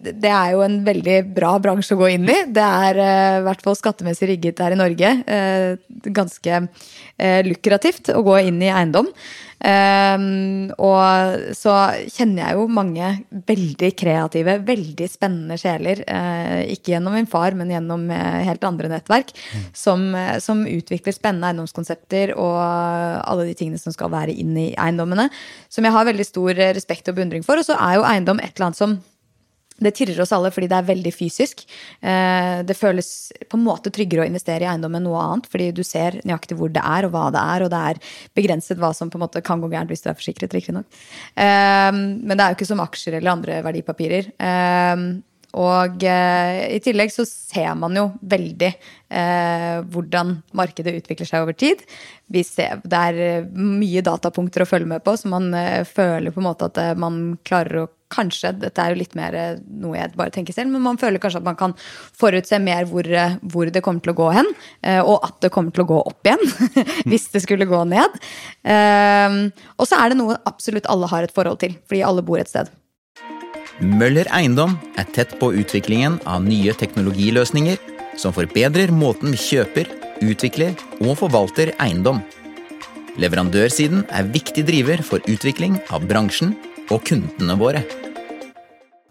[0.00, 2.38] det er jo en veldig bra bransje å gå inn i.
[2.48, 5.12] Det er i hvert fall skattemessig rigget her i Norge.
[6.20, 6.64] ganske
[7.44, 9.10] lukrativt å gå inn i eiendom.
[9.60, 11.74] Um, og så
[12.08, 13.10] kjenner jeg jo mange
[13.50, 16.00] veldig kreative, veldig spennende sjeler.
[16.72, 19.34] Ikke gjennom min far, men gjennom helt andre nettverk.
[19.36, 19.68] Mm.
[19.76, 20.08] Som,
[20.40, 25.28] som, utvikler spennende eiendomskonsepter og alle de tingene som skal være inn i eiendommene.
[25.68, 27.60] Som jeg har veldig stor respekt og beundring for.
[27.60, 29.00] Og så er jo eiendom et eller annet som
[29.80, 31.64] det tirrer oss alle fordi det er veldig fysisk.
[32.00, 33.10] Eh, det føles
[33.48, 36.58] på en måte tryggere å investere i eiendom enn noe annet, fordi du ser nøyaktig
[36.60, 39.24] hvor det er, og hva det er, og det er begrenset hva som på en
[39.24, 41.00] måte kan gå gærent hvis du er forsikret, riktignok.
[41.34, 44.32] Eh, men det er jo ikke som aksjer eller andre verdipapirer.
[44.36, 45.08] Eh,
[45.58, 48.68] og i tillegg så ser man jo veldig
[49.90, 51.82] hvordan markedet utvikler seg over tid.
[52.46, 55.50] Ser, det er mye datapunkter å følge med på, så man
[55.90, 59.60] føler på en måte at man klarer å kanskje, dette er jo litt mer eh,
[59.82, 61.74] noe jeg bare tenker selv, men man føler kanskje at man kan
[62.18, 64.50] forutse mer hvor, eh, hvor det kommer til å gå hen,
[64.82, 66.44] eh, og at det kommer til å gå opp igjen
[67.10, 68.20] hvis det skulle gå ned.
[69.80, 72.50] Og så er det noe absolutt alle har et forhold til, fordi alle bor et
[72.50, 72.70] sted.
[73.80, 77.80] Møller Eiendom er tett på utviklingen av nye teknologiløsninger
[78.20, 79.88] som forbedrer måten vi kjøper,
[80.20, 82.20] utvikler og forvalter eiendom.
[83.20, 86.52] Leverandørsiden er viktig driver for utvikling av bransjen
[86.90, 87.84] og kundene våre.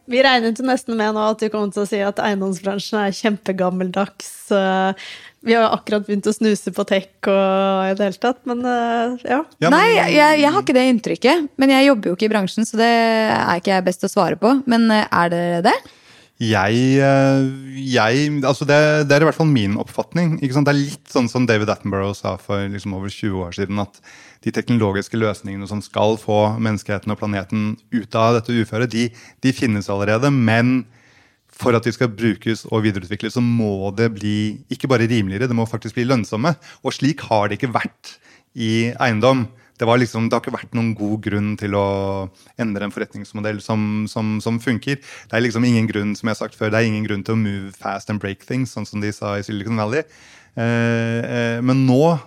[0.09, 3.13] Vi regnet jo nesten med nå at du kommer til å si at eiendomsbransjen er
[3.13, 4.31] kjempegammeldags.
[4.57, 5.09] eh,
[5.45, 8.65] Vi har jo akkurat begynt å snuse på tech og i det hele tatt, men
[8.65, 9.37] ja.
[9.61, 9.69] ja.
[9.69, 9.77] men...
[9.77, 11.45] Nei, jeg, jeg har ikke det inntrykket.
[11.61, 14.39] Men jeg jobber jo ikke i bransjen, så det er ikke jeg best å svare
[14.41, 14.57] på.
[14.67, 15.77] Men eh, er det det?
[16.39, 17.39] Jeg, eh,
[17.83, 20.37] jeg altså det, det er i hvert fall min oppfatning.
[20.39, 20.69] Ikke sant?
[20.69, 23.99] Det er litt sånn som David Attenborough sa for liksom over 20 år siden, at
[24.45, 29.09] de teknologiske løsningene som skal få menneskeheten og planeten ut av dette uføret, de,
[29.43, 30.31] de finnes allerede.
[30.31, 30.85] Men
[31.59, 34.37] for at de skal brukes og videreutvikles, så må det bli
[34.71, 36.55] ikke bare rimeligere, det må faktisk bli lønnsomme.
[36.85, 38.15] Og slik har det ikke vært
[38.55, 39.47] i eiendom.
[39.79, 41.85] Det, liksom, det har ikke vært noen god grunn til å
[42.59, 44.99] endre en forretningsmodell som, som, som funker.
[44.99, 47.37] Det er liksom ingen grunn som jeg har sagt før, det er ingen grunn til
[47.37, 50.03] å move fast and break things, sånn som de sa i Silicon Valley.
[50.55, 52.17] Eh, eh, men nå,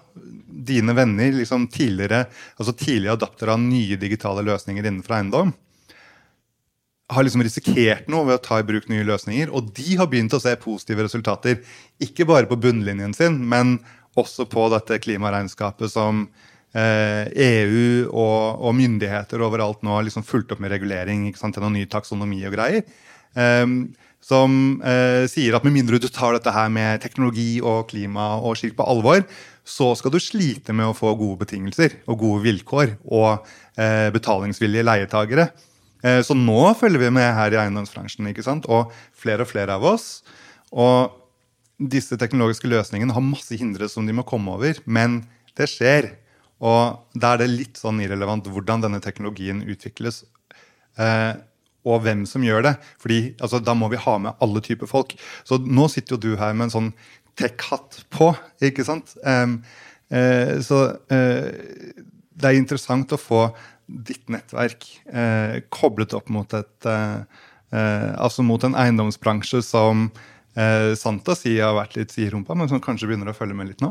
[0.47, 5.53] dine venner, liksom tidligere, altså tidlige adaptere av nye digitale løsninger innenfor eiendom,
[7.13, 9.51] har liksom risikert noe ved å ta i bruk nye løsninger.
[9.53, 11.61] Og de har begynt å se positive resultater.
[12.01, 13.77] Ikke bare på bunnlinjen sin, men
[14.19, 16.27] også på dette klimaregnskapet som
[16.77, 21.57] eh, EU og, og myndigheter overalt nå har liksom fulgt opp med regulering ikke sant,
[21.59, 22.85] gjennom ny taksonomi og greier.
[23.37, 28.37] Ehm, som eh, sier at med mindre du tar dette her med teknologi og klima
[28.39, 29.25] og slikt på alvor,
[29.67, 33.45] så skal du slite med å få gode betingelser og gode vilkår og
[33.79, 35.51] eh, betalingsvillige leietagere.
[36.03, 38.67] Eh, Så nå følger vi med her i eiendomsbransjen, ikke sant?
[38.71, 40.23] og flere og flere av oss.
[40.71, 41.19] Og
[41.83, 45.25] disse teknologiske løsningene har masse hindre som de må komme over, men
[45.59, 46.13] det skjer.
[46.63, 50.23] Og da er det litt sånn irrelevant hvordan denne teknologien utvikles,
[50.99, 51.35] eh,
[51.83, 52.75] og hvem som gjør det.
[53.03, 55.15] Fordi altså, da må vi ha med alle typer folk.
[55.49, 56.93] Så nå sitter jo du her med en sånn
[57.39, 58.33] tech-hatt på,
[58.65, 59.15] ikke sant?
[59.25, 59.61] Um,
[60.13, 61.49] uh, så uh,
[62.33, 63.47] det er interessant å få
[63.87, 66.93] ditt nettverk uh, koblet opp mot et
[67.73, 70.03] Altså mot en eiendomsbransje som
[70.53, 73.89] Santa sier har vært litt siderumpa, men som kanskje begynner å følge med litt nå.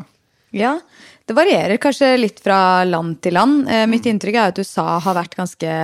[0.54, 0.75] Ja,
[1.29, 3.67] det varierer kanskje litt fra land til land.
[3.69, 5.75] Eh, mitt inntrykk er at USA har vært ganske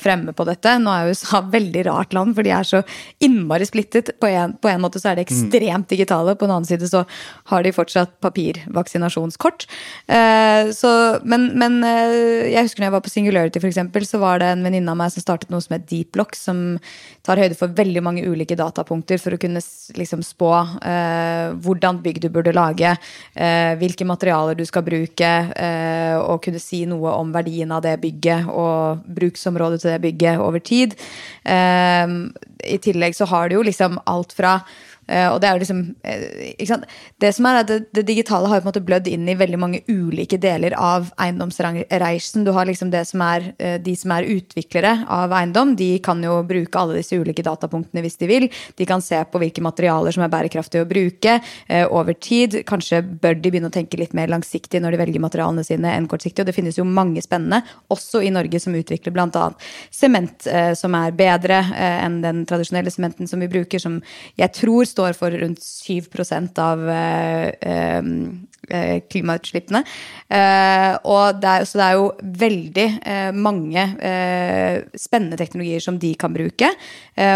[0.00, 0.76] fremme på dette.
[0.82, 2.82] Nå er USA et veldig rart land, for de er så
[3.24, 4.12] innmari splittet.
[4.20, 7.04] På en, på en måte så er de ekstremt digitale, på en annen side så
[7.50, 9.66] har de fortsatt papirvaksinasjonskort.
[10.06, 10.92] Eh, så,
[11.24, 14.64] men, men eh, jeg husker når jeg var på Singularity, eksempel, så var det en
[14.66, 16.76] venninne av meg som startet noe som het Deeplock, som
[17.24, 19.62] tar høyde for veldig mange ulike datapunkter for å kunne
[19.96, 20.52] liksom spå
[20.84, 22.94] eh, hvordan bygg du burde lage,
[23.34, 27.94] eh, hvilke materialer du skal bruke, eh, og kunne si noe om verdien av det
[28.02, 30.96] bygget og bruksområdet til det bygget over tid.
[31.44, 32.16] Eh,
[32.64, 34.58] I tillegg så har du jo liksom alt fra
[35.06, 36.86] og det er jo liksom eh, ikke sant?
[37.20, 39.60] Det som er at det, det digitale har på en måte blødd inn i veldig
[39.60, 42.46] mange ulike deler av eiendomsreisen.
[42.46, 46.22] Du har liksom det som er eh, De som er utviklere av eiendom, de kan
[46.24, 48.48] jo bruke alle disse ulike datapunktene hvis de vil.
[48.78, 52.62] De kan se på hvilke materialer som er bærekraftige å bruke eh, over tid.
[52.68, 56.08] Kanskje bør de begynne å tenke litt mer langsiktig når de velger materialene sine enn
[56.10, 56.44] kortsiktig.
[56.44, 57.60] Og det finnes jo mange spennende,
[57.92, 59.46] også i Norge, som utvikler bl.a.
[59.92, 64.00] sement eh, som er bedre eh, enn den tradisjonelle sementen som vi bruker, som
[64.40, 68.10] jeg tror står for rundt 7% av eh, eh,
[68.70, 69.82] eh, klimautslippene.
[71.04, 72.06] Og det er, så det er jo
[72.44, 72.86] veldig
[73.36, 73.84] mange
[74.98, 76.70] spennende teknologier som de kan bruke.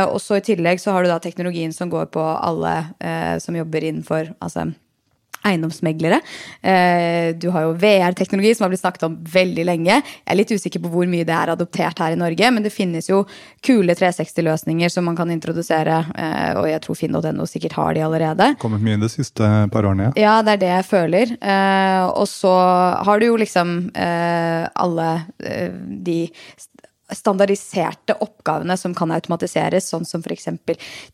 [0.09, 2.75] Og så i tillegg så har du da teknologien som går på alle
[3.45, 4.71] som jobber innenfor altså,
[5.47, 6.21] eiendomsmeglere.
[6.63, 9.99] Eh, Du har jo VR-teknologi, som har blitt snakket om veldig lenge.
[10.03, 12.73] Jeg er litt usikker på hvor mye det er adoptert her i Norge, men det
[12.73, 13.25] finnes jo
[13.65, 18.51] kule 360-løsninger som man kan introdusere, eh, og jeg tror finn.no sikkert har de allerede.
[18.59, 20.13] Kommet mye de siste par årene, ja.
[20.29, 21.37] Ja, det er det jeg føler.
[21.41, 22.55] Eh, og så
[23.05, 25.09] har du jo liksom alle
[26.09, 26.31] de
[27.15, 30.49] standardiserte oppgavene som kan automatiseres, sånn som f.eks.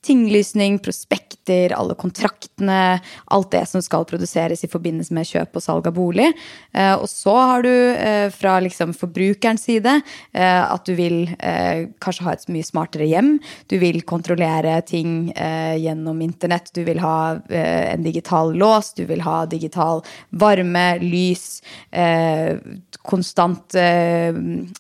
[0.05, 2.99] tinglysning, prospekter, alle kontraktene,
[3.35, 6.31] alt det som skal produseres i forbindelse med kjøp og salg av bolig.
[6.73, 11.23] Eh, og så har du eh, fra liksom forbrukerens side eh, at du vil
[12.03, 13.37] kanskje ha et mye smartere hjem.
[13.71, 16.71] Du vil kontrollere ting gjennom internett.
[16.75, 21.63] Du vil ha en digital lås, du vil ha digital varme, lys,
[23.03, 23.77] konstant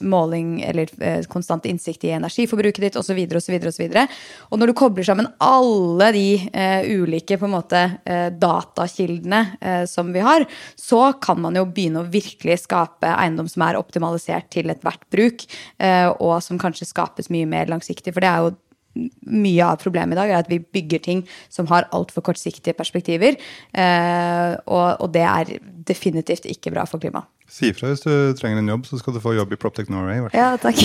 [0.00, 0.92] måling eller
[1.30, 3.18] konstant innsikt i energiforbruket ditt osv.
[3.40, 4.06] så videre,
[4.50, 9.84] Og når du kobler sammen alle de eh, ulike på en måte eh, datakildene eh,
[9.90, 14.50] som vi har, så kan man jo begynne å virkelig skape eiendom som er optimalisert
[14.50, 15.46] til ethvert bruk,
[15.78, 18.14] eh, og som kanskje skapes mye mer langsiktig.
[18.14, 18.54] For det er jo
[18.94, 21.22] mye av problemet i dag er at vi bygger ting
[21.52, 23.38] som har altfor kortsiktige perspektiver.
[23.72, 27.30] Eh, og, og det er definitivt ikke bra for klimaet.
[27.50, 30.22] Si ifra hvis du trenger en jobb, så skal du få jobb i Proptech Norway.
[30.22, 30.30] i.
[30.32, 30.80] Ja, takk.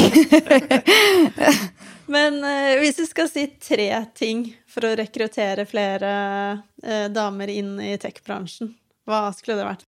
[2.14, 6.12] Men eh, hvis du skal si tre ting for å rekruttere flere
[6.84, 8.74] eh, damer inn i tech-bransjen,
[9.08, 9.89] hva skulle det vært?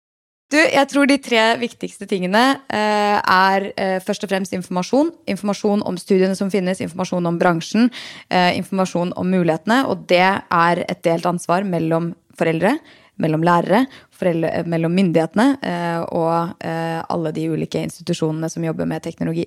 [0.49, 2.41] Du, jeg tror de tre viktigste tingene
[2.73, 5.11] eh, er eh, først og fremst informasjon.
[5.29, 7.91] Informasjon om studiene som finnes, informasjon om bransjen,
[8.33, 9.83] eh, informasjon om mulighetene.
[9.93, 12.79] Og det er et delt ansvar mellom foreldre,
[13.19, 13.83] mellom lærere,
[14.15, 19.45] foreldre, eh, mellom myndighetene eh, og eh, alle de ulike institusjonene som jobber med teknologi.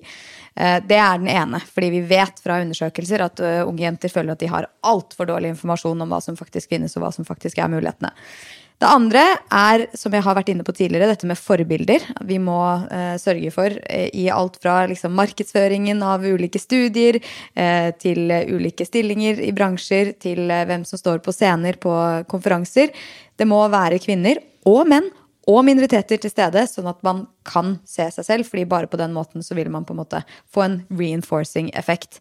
[0.53, 4.51] Det er den ene, fordi vi vet fra undersøkelser at unge jenter føler at de
[4.51, 8.11] har altfor dårlig informasjon om hva som faktisk finnes, og hva som faktisk er mulighetene.
[8.83, 12.03] Det andre er, som jeg har vært inne på tidligere, dette med forbilder.
[12.27, 12.57] Vi må
[12.91, 17.21] eh, sørge for eh, i alt fra liksom, markedsføringen av ulike studier,
[17.55, 21.93] eh, til ulike stillinger i bransjer, til eh, hvem som står på scener på
[22.27, 22.91] konferanser.
[23.39, 25.07] Det må være kvinner og menn
[25.47, 28.51] og minoriteter til stede, sånn at man kan se seg selv.
[28.51, 32.19] fordi bare på den måten så vil man på en måte få en reinforcing effekt.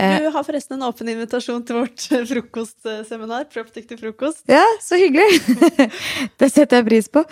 [0.00, 3.48] Du har forresten en åpen invitasjon til vårt eh, frokostseminar.
[3.52, 4.42] Proptic til frokost.
[4.48, 5.40] Ja, så hyggelig!
[6.40, 7.24] det setter jeg pris på.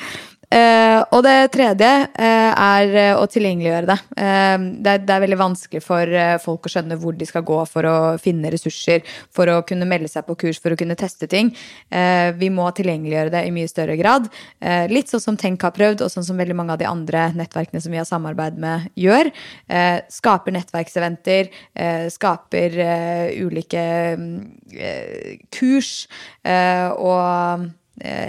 [0.49, 3.97] Eh, og det tredje eh, er eh, å tilgjengeliggjøre det.
[4.17, 7.59] Eh, det, er, det, er, veldig vanskelig for folk å skjønne hvor de skal gå
[7.69, 11.29] for å finne ressurser, for å kunne melde seg på kurs, for å kunne teste
[11.29, 11.51] ting.
[12.39, 14.29] vi må tilgjengeliggjøre det i mye større grad.
[14.91, 17.83] litt sånn som Tenk har prøvd, og sånn som veldig mange av de andre nettverkene
[17.83, 19.31] som vi har samarbeid med, gjør.
[20.13, 21.51] skaper nettverkseventer,
[22.15, 22.79] skaper
[23.45, 23.85] ulike
[24.19, 24.39] mm,
[25.55, 25.93] kurs
[26.45, 27.69] og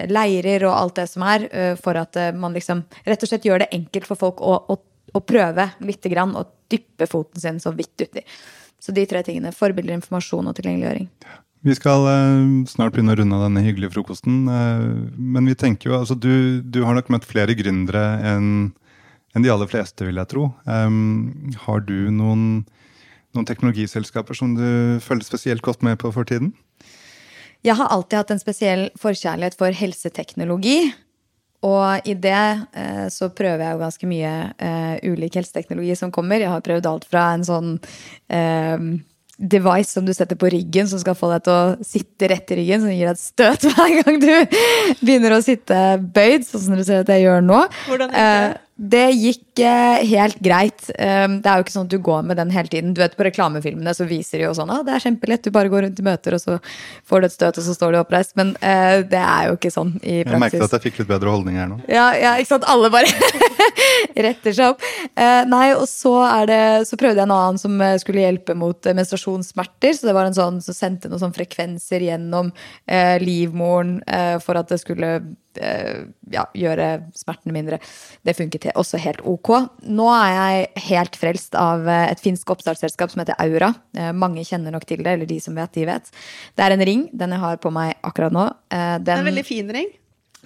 [0.10, 3.46] leirer og alt det som er, eh, for at eh, man liksom rett og slett
[3.46, 4.80] gjør det enkelt for folk å, å,
[5.14, 8.24] å prøve lite grann og dyppe foten sin så vidt uti.
[8.80, 9.52] Så de tre tingene.
[9.56, 11.10] Forbilder, informasjon og tilgjengeliggjøring.
[11.68, 12.06] Vi skal
[12.72, 14.46] snart begynne å runde av denne hyggelige frokosten.
[14.48, 18.70] men vi tenker jo, altså du, du har nok møtt flere gründere enn
[19.36, 20.46] en de aller fleste, vil jeg tro.
[20.66, 22.46] Har du noen,
[23.36, 24.64] noen teknologiselskaper som du
[25.04, 26.54] følger spesielt godt med på for tiden?
[27.66, 30.80] Jeg har alltid hatt en spesiell forkjærlighet for helseteknologi.
[31.68, 32.40] Og i det
[32.72, 34.34] eh, så prøver jeg jo ganske mye
[34.64, 36.40] uh, ulik helseteknologi som kommer.
[36.40, 37.74] Jeg har prøvd alt fra en sånn
[38.32, 38.86] uh,
[39.40, 42.60] device som du setter på ryggen, som skal få deg til å sitte rett i
[42.60, 44.32] ryggen, som gir deg et støt hver gang du
[45.04, 47.62] begynner å sitte bøyd, sånn som du ser at jeg gjør nå.
[47.88, 48.50] Hvordan er det?
[48.56, 50.86] Eh, det gikk eh, helt greit.
[50.96, 52.94] Um, det er jo ikke sånn at du går med den hele tiden.
[52.96, 55.52] Du vet, På reklamefilmene så viser de jo sånn at ah, det er kjempelett, du
[55.52, 56.56] bare går rundt i møter, og så
[57.10, 58.38] får du et støt, og så står du oppreist.
[58.40, 60.32] Men uh, det er jo ikke sånn i praksis.
[60.32, 61.82] Jeg merket at jeg fikk litt bedre holdning her nå.
[61.92, 62.70] Ja, ja ikke sant.
[62.72, 63.12] Alle bare
[64.30, 64.88] retter seg opp.
[65.12, 66.16] Uh, nei, og så,
[66.48, 70.00] det, så prøvde jeg en annen som skulle hjelpe mot uh, menstruasjonssmerter.
[70.00, 72.54] Så det var en sånn som sendte noen sånn frekvenser gjennom
[73.20, 74.00] livmoren
[74.44, 75.12] for at det skulle
[75.60, 76.88] ja, gjøre
[77.18, 77.80] smertene mindre.
[78.26, 79.52] Det funket også helt ok.
[79.90, 83.74] Nå er jeg helt frelst av eh, et finsk oppstartsselskap som heter Aura.
[83.98, 86.12] Eh, mange kjenner nok til det, eller de som vet, de vet.
[86.56, 87.08] Det er en ring.
[87.14, 88.50] Den jeg har på meg akkurat nå.
[88.70, 89.92] Den, det er en veldig fin ring.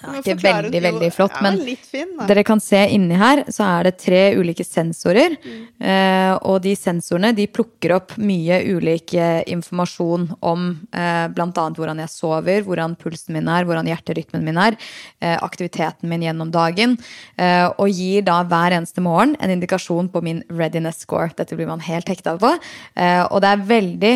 [0.01, 3.87] Ja, ikke veldig, veldig flott, ja, men fin, dere kan se inni her, så er
[3.87, 5.35] det tre ulike sensorer.
[5.37, 5.59] Mm.
[5.79, 11.67] Eh, og de sensorene de plukker opp mye ulik eh, informasjon om eh, bl.a.
[11.77, 14.79] hvordan jeg sover, hvordan pulsen min er, hvordan hjerterytmen min er,
[15.23, 16.97] eh, aktiviteten min gjennom dagen.
[17.37, 21.31] Eh, og gir da hver eneste morgen en indikasjon på min readiness score.
[21.37, 22.51] Dette blir man helt hekta på.
[22.97, 24.13] Eh, og det er veldig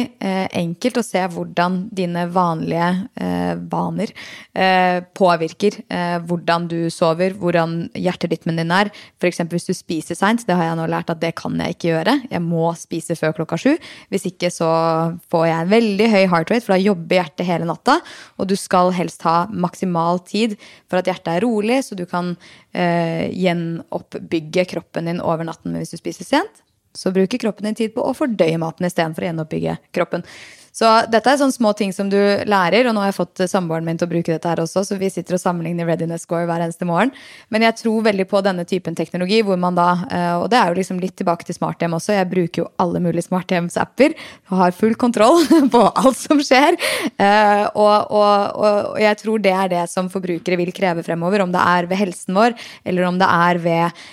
[0.57, 2.89] enkelt å se hvordan dine vanlige
[3.69, 4.11] vaner
[5.17, 8.91] påvirker eh, hvordan du sover, hvordan hjerterytmen din er.
[9.19, 9.41] F.eks.
[9.51, 10.45] hvis du spiser seint.
[10.47, 12.15] Det har jeg nå lært at det kan jeg ikke gjøre.
[12.31, 13.73] Jeg må spise før klokka sju.
[14.13, 14.69] Hvis ikke så
[15.31, 17.99] får jeg en veldig høy heart rate, for da jobber hjertet hele natta.
[18.37, 20.57] Og du skal helst ha maksimal tid
[20.87, 22.35] for at hjertet er rolig, så du kan
[22.73, 25.73] eh, gjenoppbygge kroppen din over natten.
[25.73, 26.63] Men hvis du spiser sent,
[26.97, 30.23] så bruker kroppen din tid på å fordøye maten istedenfor å gjenoppbygge kroppen.
[30.77, 33.49] Så dette er sånne små ting som du lærer, og nå har jeg fått eh,
[33.49, 36.45] samboeren min til å bruke dette her også, så vi sitter og sammenligner readiness score
[36.45, 37.09] hver eneste morgen.
[37.49, 40.69] Men jeg tror veldig på denne typen teknologi, hvor man da eh, Og det er
[40.69, 42.13] jo liksom litt tilbake til smarthjem også.
[42.13, 44.13] Jeg bruker jo alle mulige smarthjemsapper
[44.51, 45.41] og har full kontroll
[45.73, 46.77] på alt som skjer.
[47.17, 51.55] Eh, og, og, og jeg tror det er det som forbrukere vil kreve fremover, om
[51.55, 52.53] det er ved helsen vår,
[52.85, 54.03] eller om det er ved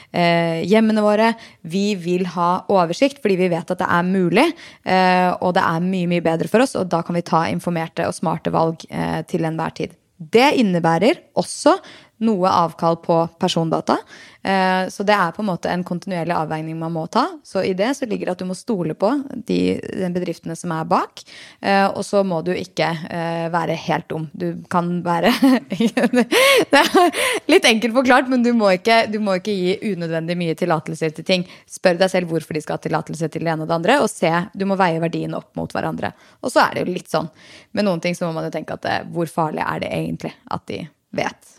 [0.70, 1.32] hjemmene våre.
[1.66, 4.44] Vi vil ha oversikt, fordi vi vet at det er mulig,
[5.42, 8.14] og det er mye, mye bedre for oss, og da kan vi ta informerte og
[8.14, 9.96] smarte valg eh, til enhver tid.
[10.14, 11.74] Det innebærer også
[12.22, 13.98] noe avkall på persondata.
[14.44, 17.24] Eh, så det er på en måte en kontinuerlig avveining man må ta.
[17.44, 19.58] Så i det så ligger det at du må stole på de,
[20.14, 21.24] bedriftene som er bak.
[21.60, 24.28] Eh, og så må du ikke eh, være helt dum.
[24.32, 25.32] Du kan være
[25.74, 30.58] Det er litt enkelt forklart, men du må ikke, du må ikke gi unødvendig mye
[30.58, 31.48] tillatelser til ting.
[31.70, 34.12] Spør deg selv hvorfor de skal ha tillatelse til det ene og det andre, og
[34.12, 34.30] se.
[34.54, 36.12] Du må veie verdien opp mot hverandre.
[36.44, 37.32] Og så er det jo litt sånn
[37.74, 40.68] med noen ting så må man jo tenke at hvor farlig er det egentlig at
[40.70, 40.84] de
[41.16, 41.53] vet.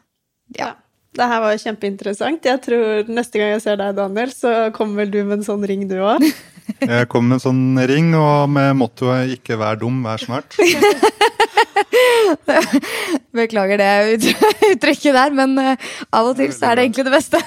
[0.54, 0.76] Ja.
[1.16, 2.44] Det her var jo kjempeinteressant.
[2.44, 5.64] Jeg tror Neste gang jeg ser deg, Daniel, så kommer vel du med en sånn
[5.68, 6.26] ring, du òg?
[6.82, 10.58] Jeg kommer med en sånn ring, og med mottoet 'ikke vær dum, vær smart'.
[13.38, 14.34] Beklager det
[14.74, 15.78] uttrykket der, men uh,
[16.10, 17.42] av og til så er det egentlig det beste.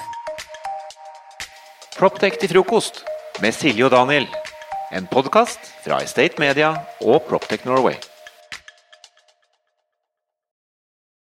[1.99, 3.03] Proptech til frokost
[3.43, 4.29] med Silje og Daniel.
[4.95, 6.71] En podkast fra Estate Media
[7.03, 7.99] og Proptech Norway.